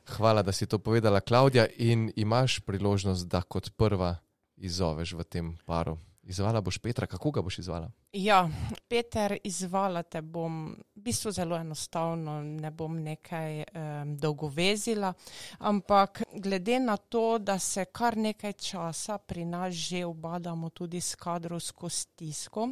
[0.06, 4.16] Hvala, da si to povedala, Klaudija, in imaš priložnost, da kot prva
[4.58, 5.98] izzoveš v tem paru.
[6.24, 7.90] Izvala boš Petra, kako ga boš izvala?
[8.14, 8.50] Ja,
[8.88, 15.14] Peter, izvala te bom v bistvu zelo enostavno, ne bom nekaj um, dolgovezila,
[15.60, 21.16] ampak glede na to, da se kar nekaj časa pri nas že obadamo tudi s
[21.16, 22.70] kadrovsko stisko,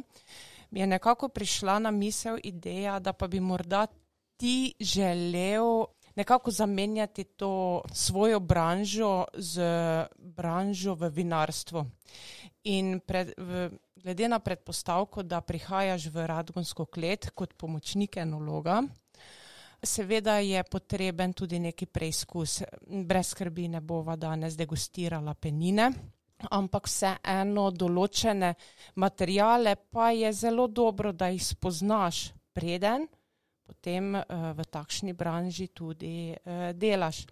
[0.70, 3.86] mi je nekako prišla na misel ideja, da pa bi morda
[4.36, 5.84] ti želel
[6.14, 9.62] nekako zamenjati to svojo branžo z
[10.18, 11.84] branžo v vinarstvu.
[12.64, 18.82] In pred, v, glede na predpostavko, da prihajaš v Radgonsko klet kot pomočnik enologa,
[19.82, 22.60] seveda je potreben tudi neki preizkus.
[22.86, 25.90] Brez skrbi ne bova danes degustirala penine,
[26.50, 28.54] ampak vseeno določene
[29.02, 33.08] materijale pa je zelo dobro, da jih spoznaš preden
[33.66, 37.24] potem uh, v takšni branži tudi uh, delaš.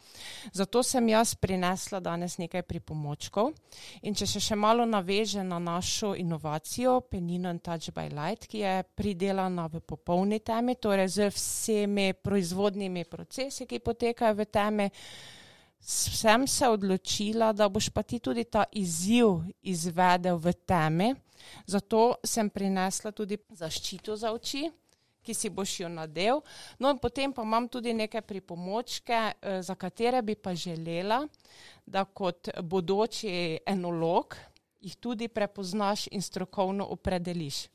[0.52, 3.52] Zato sem jaz prinesla danes nekaj pripomočkov
[4.02, 8.64] in če se še malo naveže na našo inovacijo Penino and Touch by Light, ki
[8.64, 14.88] je pridelana v popolni temi, torej z vsemi proizvodnimi procesi, ki potekajo v temi,
[15.80, 21.14] sem se odločila, da boš pa ti tudi ta izziv izvedel v temi.
[21.66, 24.66] Zato sem prinesla tudi zaščito za oči,
[25.22, 26.40] ki si boš jo nadel.
[26.78, 31.26] No, in potem pa imam tudi neke pripomočke, eh, za katere bi pa želela,
[31.86, 34.36] da kot bodoči enolog
[34.80, 37.66] jih tudi prepoznaš in strokovno opredeliš.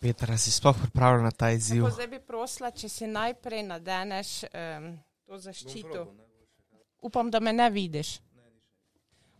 [0.00, 1.82] Petra, si sploh pripravljena na ta izziv?
[1.82, 4.92] Tako, zdaj bi prosila, če si najprej nadeneš um,
[5.26, 6.06] to zaščito.
[7.02, 8.18] Upam, da me ne vidiš.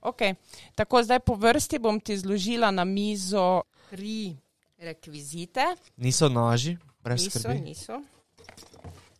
[0.00, 0.34] Okay.
[0.74, 4.36] Tako, zdaj po vrsti bom ti zložila na mizo tri
[4.78, 5.64] rekvizite.
[5.96, 7.60] Niso noži, brez niso, skrbi.
[7.60, 8.02] niso.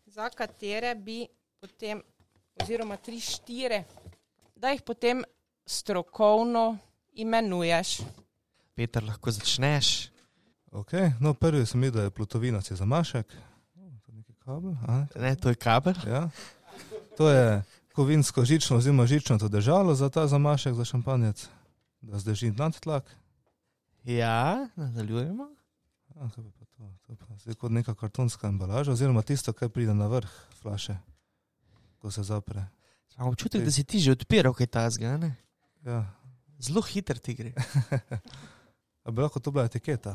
[0.07, 1.27] Za katere bi
[1.61, 2.03] potem,
[2.62, 3.83] oziroma tri, štiri,
[4.57, 5.25] da jih potem
[5.67, 6.79] strokovno
[7.12, 7.99] imenuješ.
[8.75, 10.11] Peter, lahko začneš.
[10.71, 11.12] Okay.
[11.21, 13.27] No, prvi sem videl, da je plutovinac zamašek.
[14.07, 14.75] To je kabel.
[14.87, 15.37] a Ne?
[15.37, 15.95] To je kabel.
[16.07, 16.29] Ja.
[17.17, 17.62] To je
[17.93, 21.49] kovinsko žično, oziroma žično to držalo za ta zamašek, za šampanjec,
[22.01, 23.17] da zdrži nad tlak.
[24.05, 25.49] Ja, nadaljujemo.
[26.14, 26.29] A,
[26.79, 26.87] to?
[27.07, 30.31] to pa zdaj kot neka kartonska embalaža, oziroma tisto, kar pride na vrh
[30.62, 30.95] flaše,
[31.99, 32.69] ko se zapre.
[33.19, 35.35] Imam občutek, da si ti že odpiral kaj tasga, ne?
[35.83, 36.07] Ja.
[36.62, 37.53] Zelo hiter ti gre.
[39.07, 40.14] A bi lahko to bila etiketa?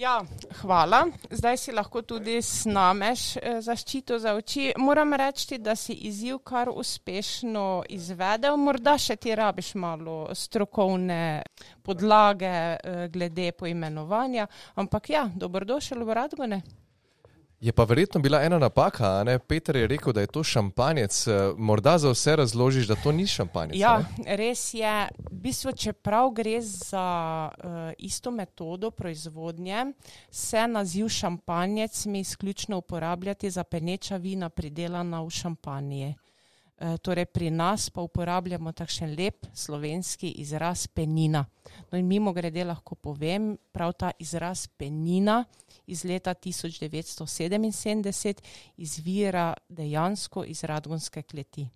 [0.00, 0.22] Ja,
[0.60, 1.06] hvala.
[1.30, 4.70] Zdaj si lahko tudi snameš eh, zaščito za oči.
[4.80, 8.56] Moram reči, da si izziv kar uspešno izvedel.
[8.56, 11.42] Morda še ti rabiš malo strokovne
[11.84, 14.48] podlage eh, glede poimenovanja,
[14.80, 16.62] ampak ja, dobrodošel v Radgone.
[17.60, 19.38] Je pa verjetno bila ena napaka, ne?
[19.38, 21.26] Peter je rekel, da je to šampanjec.
[21.26, 23.76] Eh, Morda za vse razložiš, da to ni šampanjec.
[23.76, 24.36] Ja, ne?
[24.36, 25.08] res je.
[25.30, 29.92] V bistvu, čeprav gre za uh, isto metodo proizvodnje,
[30.30, 36.14] se naziv šampanjec sme izključno uporabljati za peneča vina, pridelana v šampanji.
[36.80, 41.44] E, torej, pri nas pa uporabljamo takšen lep slovenski izraz penina.
[41.92, 45.44] No in mimo grede lahko povem, prav ta izraz penina
[45.86, 48.40] iz leta 1977
[48.76, 51.68] izvira dejansko iz Radgonske kleti.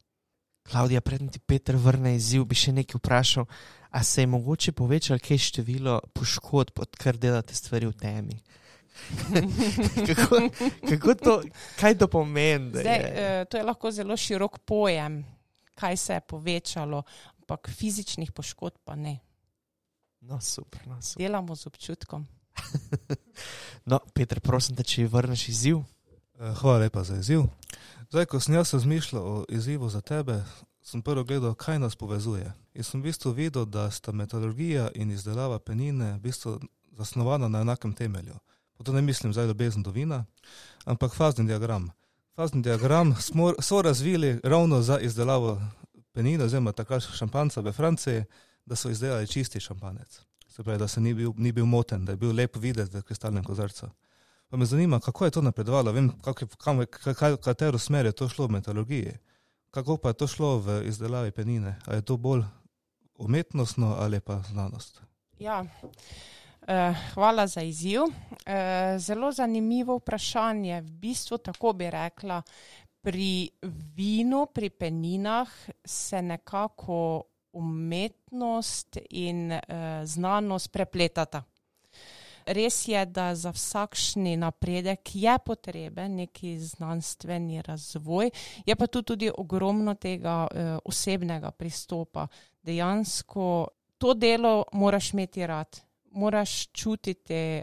[0.70, 3.44] Klaudija, predtem ti Peter vrne izziv, bi še nekaj vprašal,
[3.90, 8.40] a se je mogoče povečalo kaj število poškodb, odkar delate stvari v temi?
[10.09, 10.37] kako,
[10.88, 11.42] kako to,
[11.80, 12.70] kaj to pomeni?
[12.70, 15.24] da Zdaj, je- eh, to je lahko zelo širok pojem,
[15.74, 17.02] kaj se je povečalo,
[17.37, 19.18] ampak fizičnih poškodb pa ne.
[20.20, 21.22] No, super, no, super.
[21.22, 22.26] Delamo z občutkom.
[23.85, 25.83] No, Peter, prosim, te, če vrneš izziv.
[26.35, 27.42] Eh, Hvala lepa za izziv.
[28.09, 30.38] Zdaj, ko sem jaz razmišljal o izzivu za tebe,
[30.83, 32.46] sem prvo gledal, kaj nas povezuje.
[32.74, 36.61] In sem v bistvu videl, da sta metalurgija in izdelava penine v bistvu
[36.92, 38.38] zasnovana na enakem temelju.
[38.82, 40.24] To ne mislim zdaj ljubezen do vina,
[40.84, 41.90] ampak fazni diagram.
[42.37, 45.60] Fazni diagram smo so razvili ravno za izdelavo
[46.12, 48.24] penine, oziroma takrat šampanca v Franciji,
[48.66, 50.20] da so izdelali čisti šampanec.
[50.48, 53.02] Se pravi, da se ni bil, ni bil moten, da je bil lep videti v
[53.02, 53.87] kristalnem kozarcu.
[54.48, 56.84] Pa me zanima, kako je to napredovalo, vem, kak je, kam,
[57.14, 59.16] kaj, katero smer je to šlo v metalurgiji,
[59.70, 61.78] kako pa je to šlo v izdelavi penine.
[61.87, 62.44] A je to bolj
[63.18, 65.02] umetnostno ali pa znanost?
[65.38, 65.66] Ja.
[66.68, 68.00] Eh, Hvala za izziv.
[68.46, 70.81] Eh, Zelo zanimivo vprašanje.
[70.81, 72.42] V bistvu tako bi rekla,
[73.00, 73.50] pri
[73.96, 75.48] vinu, pri peninah
[75.85, 77.22] se nekako
[77.53, 79.61] umetnost in eh,
[80.05, 81.42] znanost prepletata.
[82.46, 88.31] Res je, da za vsakšni napredek je potreben neki znanstveni razvoj,
[88.66, 92.27] je pa tu tudi ogromno tega eh, osebnega pristopa.
[92.62, 95.81] Dejansko to delo moraš imeti rad,
[96.14, 97.62] moraš čutiti,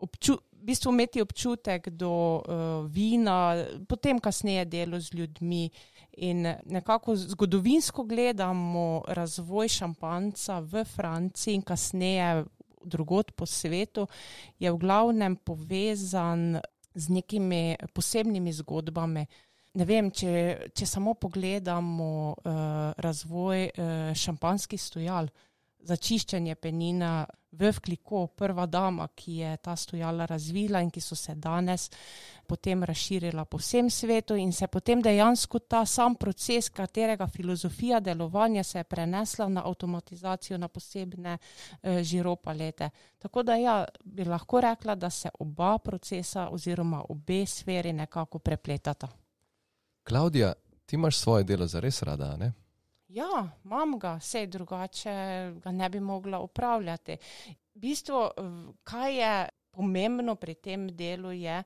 [0.00, 2.42] obču, v bistvu imeti občutek do uh,
[2.90, 5.70] vina, potem kasneje delo z ljudmi.
[6.18, 12.44] In nekako zgodovinsko gledamo razvoj šampanca v Franciji in kasneje
[12.84, 14.06] drugot po svetu,
[14.58, 16.58] je v glavnem povezan
[16.94, 19.26] z nekimi posebnimi zgodbami.
[19.78, 22.54] Ne vem, če, če samo pogledamo uh,
[22.98, 25.28] razvoj uh, šampanskih stojal
[25.78, 31.14] za čiščenje penina v Vkliko, prva dama, ki je ta stojala razvila in ki so
[31.14, 31.90] se danes
[32.46, 38.62] potem razširila po vsem svetu in se potem dejansko ta sam proces, katerega filozofija delovanja
[38.62, 41.38] se je prenesla na avtomatizacijo, na posebne
[41.82, 42.90] eh, žiropalete.
[43.18, 49.08] Tako da ja, bi lahko rekla, da se oba procesa oziroma obe sferi nekako prepletata.
[50.02, 50.52] Klaudija,
[50.86, 52.52] ti imaš svoje delo zares rada, ne?
[53.08, 55.12] Ja, imam ga, vse drugače
[55.62, 57.16] ga ne bi mogla upravljati.
[57.74, 57.94] V-
[58.84, 61.62] kaj je pomembno pri tem delu, je,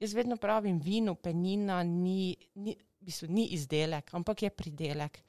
[0.00, 5.22] jaz vedno pravim, vino, penina ni, ni, v bistvu, ni izdelek, ampak je pridelek.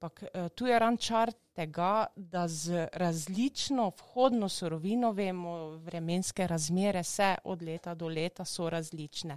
[0.00, 7.34] Ampak, eh, tu je rančar tega, da z različno vhodno surovino, vemo, vremenske razmere se
[7.44, 9.36] od leta do leta so različne.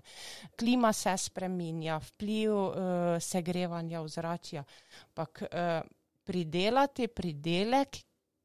[0.59, 2.75] Klima se spreminja, vpliv uh,
[3.19, 4.63] segrevanja ozračja.
[5.07, 5.89] Ampak uh,
[6.23, 7.97] pridelati pridelek,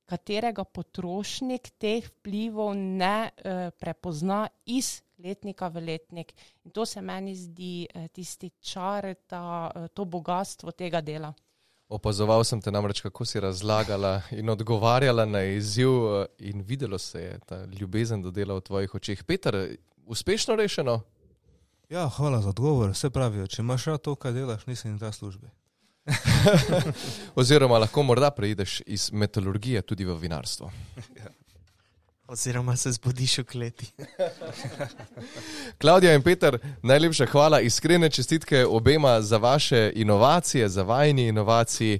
[0.04, 6.34] katerega potrošnik teh vplivov ne uh, prepozna iz letnika v letnik.
[6.64, 11.34] In to se meni zdi uh, tisti čar, ta, uh, to bogatstvo tega dela.
[11.88, 17.20] Opazoval sem te namreč, kako si razlagala in odgovarjala na izziv, eh, in videlo se
[17.20, 19.24] je ta ljubezen do dela v tvojih očeh.
[19.24, 21.00] Peter, uspešno rešeno?
[21.88, 22.94] Ja, hvala za odgovor.
[22.94, 25.48] Se pravi, če imaš rad to, kaj delaš, nisi na ta službi.
[27.40, 30.70] Oziroma, lahko morda preideš iz metalurgije tudi v vinarstvo.
[32.28, 33.86] Oziroma se zbudiš v kleti.
[35.80, 41.98] Klaudija in Peter, najlepša hvala, iskrene čestitke obema za vaše inovacije, za vajni inovaciji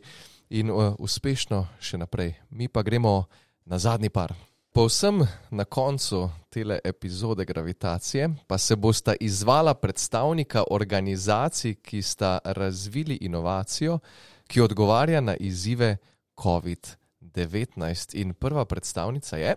[0.51, 2.35] in uh, uspešno še naprej.
[2.51, 3.25] Mi pa gremo
[3.65, 4.35] na zadnji par.
[4.73, 13.19] Povsem na koncu tele epizode Gravitacije pa se bosta izvala predstavnika organizacij, ki sta razvili
[13.21, 13.99] inovacijo,
[14.47, 15.97] ki odgovarja na izzive
[16.37, 18.21] COVID-19.
[18.21, 19.55] In prva predstavnica je.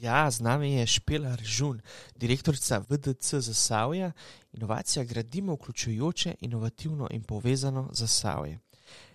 [0.00, 1.80] Ja, z nami je Špela Režun,
[2.16, 4.12] direktorica VDC Zasavja.
[4.52, 8.58] Inovacija gradimo vključujoče, inovativno in povezano Zasavje.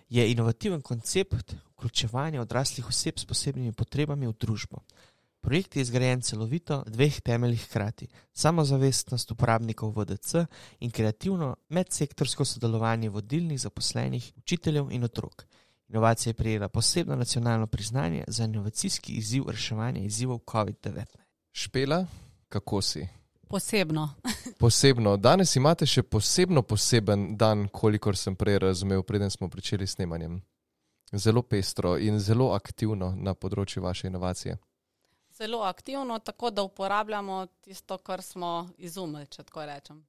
[0.08, 4.78] Je inovativen koncept vključevanja odraslih oseb s posebnimi potrebami v družbo.
[5.40, 10.46] Projekt je izgrajen celovito v dveh temeljih hkrati: samozavestnost uporabnikov VDC
[10.80, 15.46] in kreativno medsektorsko sodelovanje vodilnih zaposlenih, učiteljev in otrok.
[15.90, 21.04] Inovacija je prejela posebno nacionalno priznanje za inovacijski izziv reševanja izzivov COVID-19.
[21.52, 22.06] Špela,
[22.48, 23.08] kako si?
[23.48, 24.14] Posebno.
[24.60, 25.16] posebno.
[25.16, 30.38] Danes imate še posebno poseben dan, kolikor sem prej razumel, preden smo pričeli s snemanjem.
[31.12, 34.58] Zelo pestro in zelo aktivno na področju vaše inovacije.
[35.34, 40.06] Zelo aktivno, tako da uporabljamo tisto, kar smo izumili, če tako rečem.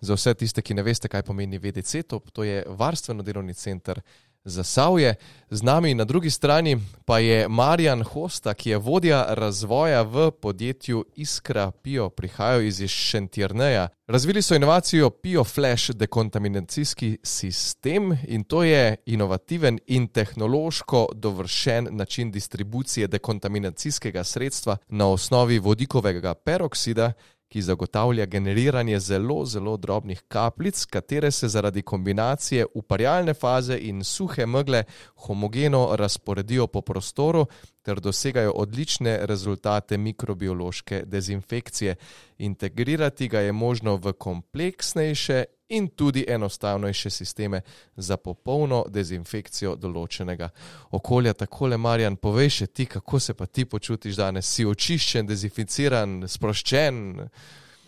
[0.00, 4.02] Za vse tiste, ki ne veste, kaj pomeni VDC, to, to je varstveno delovni center
[4.44, 5.14] Zasavje.
[5.50, 11.04] Z nami na drugi strani pa je Marjan Hosta, ki je vodja razvoja v podjetju
[11.16, 13.88] Iskra Pio, prihajajo iz Šentjerneja.
[14.06, 22.30] Razvili so inovacijo Pio Flash dekontaminacijski sistem in to je inovativen in tehnološko dovršen način
[22.30, 27.12] distribucije dekontaminacijskega sredstva na osnovi vodikovega peroksida
[27.48, 34.46] ki zagotavlja generiranje zelo, zelo drobnih kapljic, katere se zaradi kombinacije uparjalne faze in suhe
[34.46, 34.84] megle
[35.14, 37.46] homogeno razporedijo po prostoru
[37.82, 41.96] ter dosegajo odlične rezultate mikrobiološke dezinfekcije.
[42.38, 45.44] Integrirati ga je možno v kompleksnejše
[45.76, 47.60] in tudi enostavnejše sisteme
[47.96, 50.48] za popolno dezinfekcijo določenega
[50.90, 51.34] okolja.
[51.34, 54.48] Tako le, Marjan, povej še ti, kako se pa ti počutiš danes?
[54.48, 57.00] Si očiščen, dezinficiran, sproščen?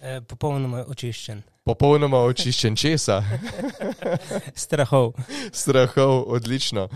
[0.03, 1.43] E, popolnoma očiščen.
[1.67, 3.23] Popolnoma očiščen česa?
[4.67, 5.15] Strahov.
[5.53, 6.89] Strahov, odlično.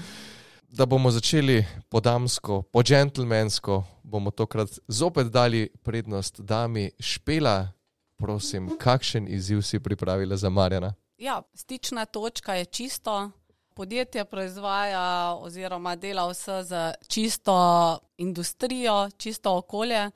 [0.70, 7.72] Da bomo začeli po damsko, po džentlmensko, bomo tokrat zopet dali prednost dami Špela,
[8.20, 10.94] prosim, kakšen izziv si pripravila za Marjana?
[11.18, 13.30] Ja, stična točka je čisto.
[13.74, 20.10] Podjetje proizvaja oziroma dela vse za čisto industrijo, čisto okolje.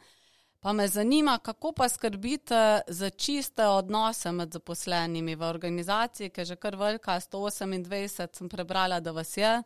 [0.61, 6.45] Pa me zanima, kako pa skrbite za čiste odnose med zaposlenimi v organizaciji, ki je
[6.45, 9.63] že kar velika, 128 sem prebrala, da vas je.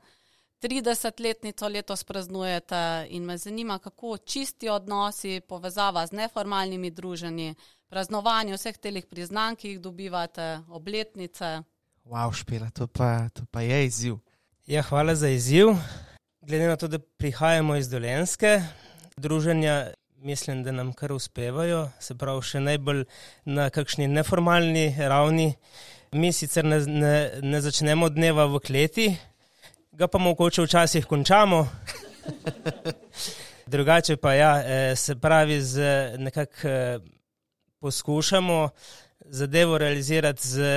[0.63, 7.55] 30-letnico letos praznujete in me zanima, kako čisti odnosi, povezava z neformalnimi druženji,
[7.89, 11.63] praznovanje vseh teh priznanj, ki jih dobivate, obletnice.
[12.05, 14.19] Wow, špila, to pa, to pa je izziv.
[14.67, 15.75] Ja, hvala za izziv.
[16.41, 18.63] Glede na to, da prihajamo iz Dolenske,
[19.17, 23.05] druženja mislim, da nam kar uspevajo, se pravi, še najbolj
[23.45, 25.53] na kakšni neformalni ravni.
[26.13, 29.11] Mi sicer ne, ne, ne začnemo dneva v kleti,
[29.93, 31.67] ga pa mogoče včasih končamo.
[33.73, 35.85] Drugače pa ja, eh, se pravi, z
[36.19, 36.99] nekako eh,
[37.81, 38.69] poskušamo
[39.21, 40.69] zadevo realizirati z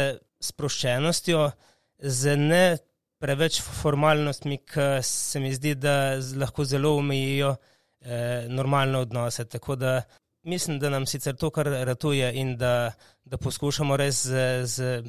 [0.41, 1.52] sproščenostjo,
[1.99, 2.78] z ne
[3.22, 9.45] preveč formalnostmi, ki se mi zdi, da lahko zelo omejijo eh, normalne odnose.
[9.45, 10.02] Tako da
[10.43, 12.91] mislim, da nam sicer to kar ratuje in da,
[13.26, 15.04] da poskušamo res z, z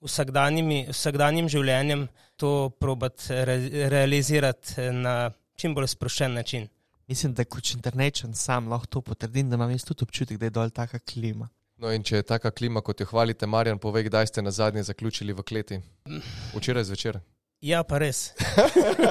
[0.00, 3.58] vsakdanjim življenjem to probati re,
[3.90, 6.68] realizirati na čim bolj sproščen način.
[7.08, 10.50] Mislim, da kot internečen sam lahko to potrdim, da imam jaz tudi občutek, da je
[10.50, 11.48] dol taka klima.
[11.78, 14.82] No, in če je taka klima, kot jo hvalite, Marjan, povej, kdaj ste na zadnje
[14.82, 15.80] zaključili v kleti?
[16.54, 17.20] Včeraj zvečer.
[17.64, 18.34] Ja, pa res.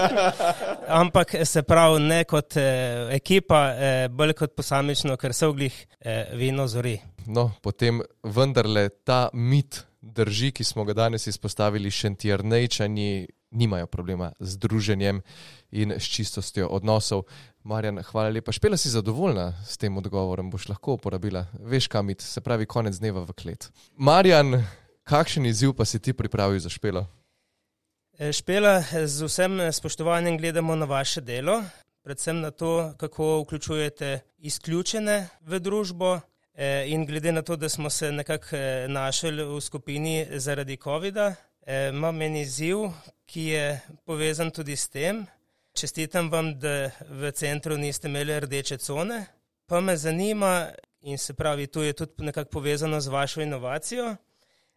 [1.01, 6.35] Ampak se pravi, ne kot eh, ekipa, eh, bolj kot posamično, ker se oglih eh,
[6.37, 6.95] vino zori.
[7.27, 13.09] No, potem vendarle ta mit drži, ki smo ga danes izpostavili, šentjernejčani
[13.51, 15.21] nimajo problema z druženjem
[15.71, 17.23] in s čistostjo odnosov.
[17.63, 18.51] Marjan, hvala lepa.
[18.51, 21.45] Špela si zadovoljna s tem odgovorom, boš lahko uporabila.
[21.59, 23.69] Veš, kam iti, se pravi, konec dneva v klet.
[23.97, 24.63] Marjan,
[25.03, 26.69] kakšen izziv pa si ti pripravil za?
[28.17, 31.63] E, špela, z vsem spoštovanjem gledamo na vaše delo,
[32.03, 36.19] predvsem na to, kako vključujete izključene v družbo.
[36.57, 41.35] E, in glede na to, da smo se nekako e, našli v skupini zaradi COVID-a,
[41.67, 42.87] imam en izziv,
[43.25, 45.25] ki je povezan tudi s tem.
[45.73, 49.25] Čestitam vam, da v centru niste imeli rdeče cone,
[49.67, 50.69] pa me zanima,
[51.01, 54.15] in se pravi, to je tudi nekako povezano z vašo inovacijo.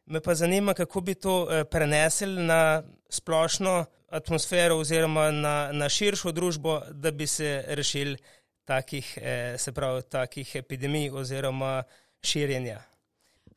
[0.06, 6.32] Me pa zanima, kako bi to eh, prenesli na splošno atmosfero oziroma na, na širšo
[6.32, 8.16] družbo, da bi se rešili
[8.64, 11.82] takih, eh, se pravi, takih epidemij oziroma
[12.22, 12.89] širjenja.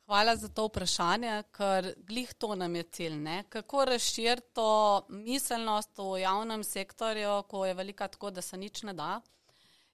[0.06, 3.14] Hvala za to vprašanje, ker glih to nam je cilj.
[3.16, 3.44] Ne?
[3.48, 8.92] Kako razširiti to miselnost v javnem sektorju, ko je velika tako, da se nič ne
[8.92, 9.20] da.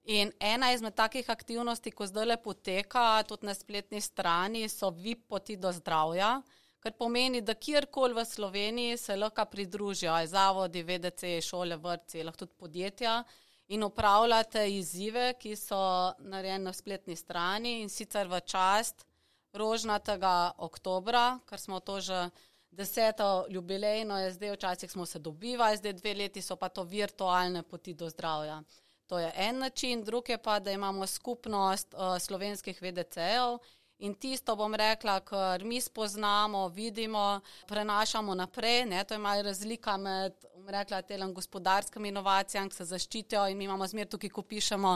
[0.04, 5.28] In ena izmed takih aktivnosti, ko zdaj le poteka, tudi na spletni strani, so VIP
[5.28, 6.40] poti do zdravja,
[6.80, 12.46] kar pomeni, da kjerkoli v Sloveniji se lahko pridružijo, aj zavodi, VDC, šole, vrtci, lahko
[12.46, 13.22] tudi podjetja
[13.68, 15.78] in upravljate izzive, ki so
[16.18, 19.06] narejeni na spletni strani in sicer v čast
[19.52, 22.30] rožnatega oktobra, ker smo to že
[22.70, 27.62] deseto jubilejno, je zdaj včasih smo se dobivali, zdaj dve leti so pa to virtualne
[27.62, 28.62] poti do zdravja.
[29.06, 33.58] To je en način, drug je pa, da imamo skupnost uh, slovenskih VDC-jev
[34.00, 38.86] In tisto bom rekla, kar mi spoznamo, vidimo, prenašamo naprej.
[38.88, 39.04] Ne?
[39.04, 40.32] To je malo razlika med
[40.66, 44.94] rekla, telem gospodarskimi inovacijami, ki se zaščitijo in mi imamo zmer tukaj, ko pišemo,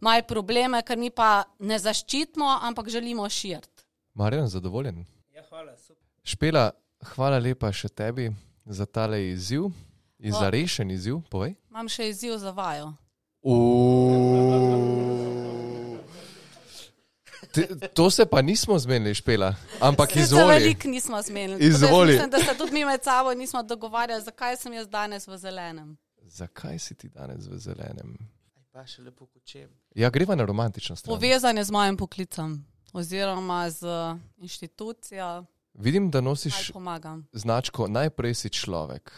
[0.00, 3.86] malo probleme, ker mi pa ne zaščitimo, ampak želimo širiti.
[4.14, 5.04] Marjan, zadovoljen?
[5.34, 6.04] Ja, hvala, super.
[6.22, 6.70] Špela,
[7.14, 8.30] hvala lepa še tebi
[8.64, 9.70] za tale izziv
[10.18, 11.20] in za rešen izziv.
[11.30, 11.54] Povej.
[11.70, 12.92] Imam še izziv za vajo.
[17.52, 20.46] Te, to se pa nismo zmenili, špela, ampak Se izvoli.
[20.48, 21.64] veliko nismo zmenili.
[21.64, 22.12] Izvoli.
[22.12, 25.96] Mislim, da se tudi mi med sabo nismo dogovarjali, zakaj sem jaz danes v zelenem.
[26.22, 28.14] Zakaj si ti danes v zelenem?
[28.70, 29.66] Pa še lepo kočem.
[29.94, 31.10] Ja, greva na romantično stran.
[31.10, 32.60] Povezan je z mojim poklicem
[32.92, 33.86] oziroma z
[34.36, 36.72] inštitucijo, Vidim, da nosiš
[37.32, 39.12] značko najprej si človek.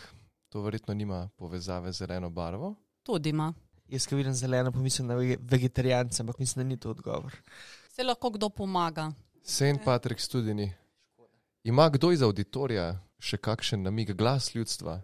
[0.48, 2.74] To verjetno nima povezave z zeleno barvo.
[3.02, 3.54] Tudi ima.
[3.88, 7.36] Jaz, ki vidim zeleno, pomislim na vege- vegetarijance, ampak mislim, da ni to odgovor.
[7.88, 9.12] Se lahko kdo pomaga.
[9.42, 9.80] St.
[9.84, 10.72] Patrick Studini.
[11.64, 15.00] Ima kdo iz auditorija še kakšen namig, glas ljudstva?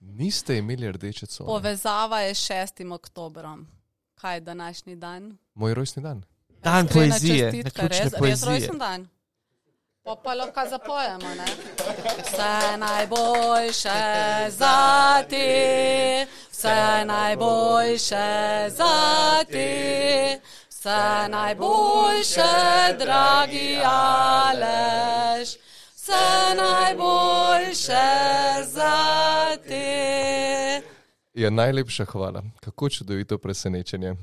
[0.00, 1.46] Niste imeli rdeče cone.
[1.46, 2.92] Povezava je s 6.
[2.92, 3.66] oktobrom.
[4.14, 5.38] Kaj je današnji dan?
[5.54, 6.22] Moj rojstni dan.
[6.62, 8.50] Dan poezije, čestitka, naključne res, res poezije.
[8.50, 9.08] rojsten dan.
[10.04, 11.44] Pa pa lahko zapojemo, ne?
[12.22, 14.00] Vse najboljše
[14.48, 18.26] za te, vse najboljše
[18.68, 20.40] za te,
[20.70, 22.52] vse najboljše,
[22.98, 25.48] dragi Aleš,
[25.94, 28.08] vse najboljše
[28.66, 30.91] za te.
[31.34, 32.42] Ja, najlepša hvala.
[32.60, 34.14] Kako čudovito presenečenje.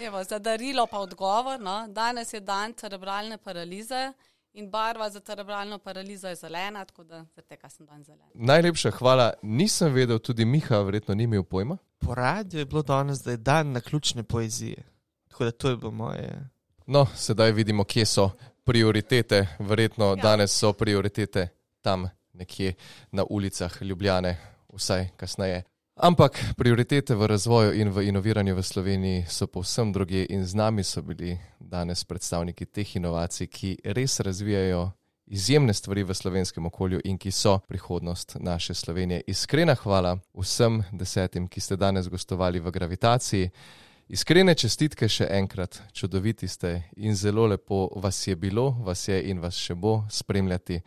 [0.00, 1.60] Evo, za darilo pa odgovor.
[1.60, 1.86] No?
[1.88, 4.12] Danes je dan cerebralne paralize
[4.52, 8.28] in barva za cerebralno paralizo je zelena, tako da zaradi tega sem dan zelen.
[8.34, 9.32] Najlepša hvala.
[9.42, 11.76] Nisem vedel, tudi Miha verjetno ni imel pojma.
[11.98, 14.82] Po radiju je bilo danes, da je dan na ključne poezije.
[15.28, 16.48] Tako da to je bilo moje.
[16.86, 18.30] No, sedaj vidimo, kje so
[18.64, 19.46] prioritete.
[19.58, 20.14] Verjetno ja.
[20.14, 21.48] danes so prioritete
[21.80, 22.74] tam nekje
[23.10, 24.36] na ulicah Ljubljane,
[24.72, 25.62] vsaj kasneje.
[25.96, 30.84] Ampak prioritete v razvoju in v inoviranju v Sloveniji so povsem druge in z nami
[30.84, 34.92] so bili danes predstavniki teh inovacij, ki res razvijajo
[35.26, 39.22] izjemne stvari v slovenskem okolju in ki so prihodnost naše Slovenije.
[39.26, 43.50] Iskrena hvala vsem desetim, ki ste danes gostovali v gravitaciji.
[44.08, 49.40] Iskrene čestitke še enkrat, čudoviti ste in zelo lepo vas je bilo, vas je in
[49.40, 50.82] vas še bo spremljati.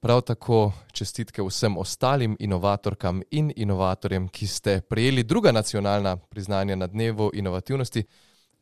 [0.00, 6.86] Prav tako čestitke vsem ostalim inovatorkam in inovatorjem, ki ste prejeli druga nacionalna priznanja na
[6.86, 8.04] dnevu inovativnosti.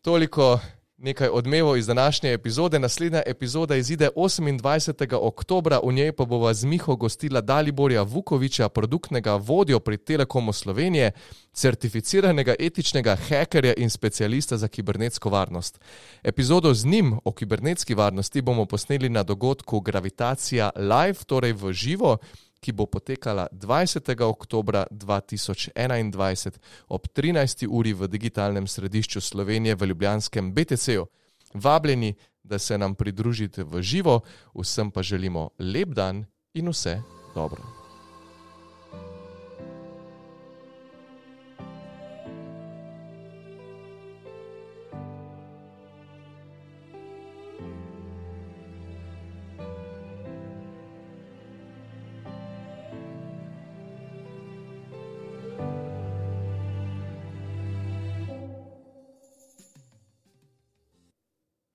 [0.00, 0.60] Toliko
[1.00, 2.78] nekaj odmevov iz današnje epizode.
[2.78, 5.16] Naslednja epizoda izide 28.
[5.20, 11.12] oktober, v njej pa bova z Miho gostila Daliborja Vukoviča, produktnega vodjo pri Telekomu Slovenije,
[11.52, 15.80] certificiranega etičnega hekerja in specialista za kibernetsko varnost.
[16.22, 22.18] Epizodo z njim o kibernetski varnosti bomo posneli na dogodku Gravitacija Live, torej v živo
[22.60, 24.20] ki bo potekala 20.
[24.20, 26.58] oktober 2021
[26.88, 27.66] ob 13.
[27.68, 31.06] uri v digitalnem središču Slovenije v Ljubljanskem BTC-u.
[31.54, 34.20] Vabljeni, da se nam pridružite v živo,
[34.54, 37.00] vsem pa želimo lep dan in vse
[37.34, 37.79] dobro.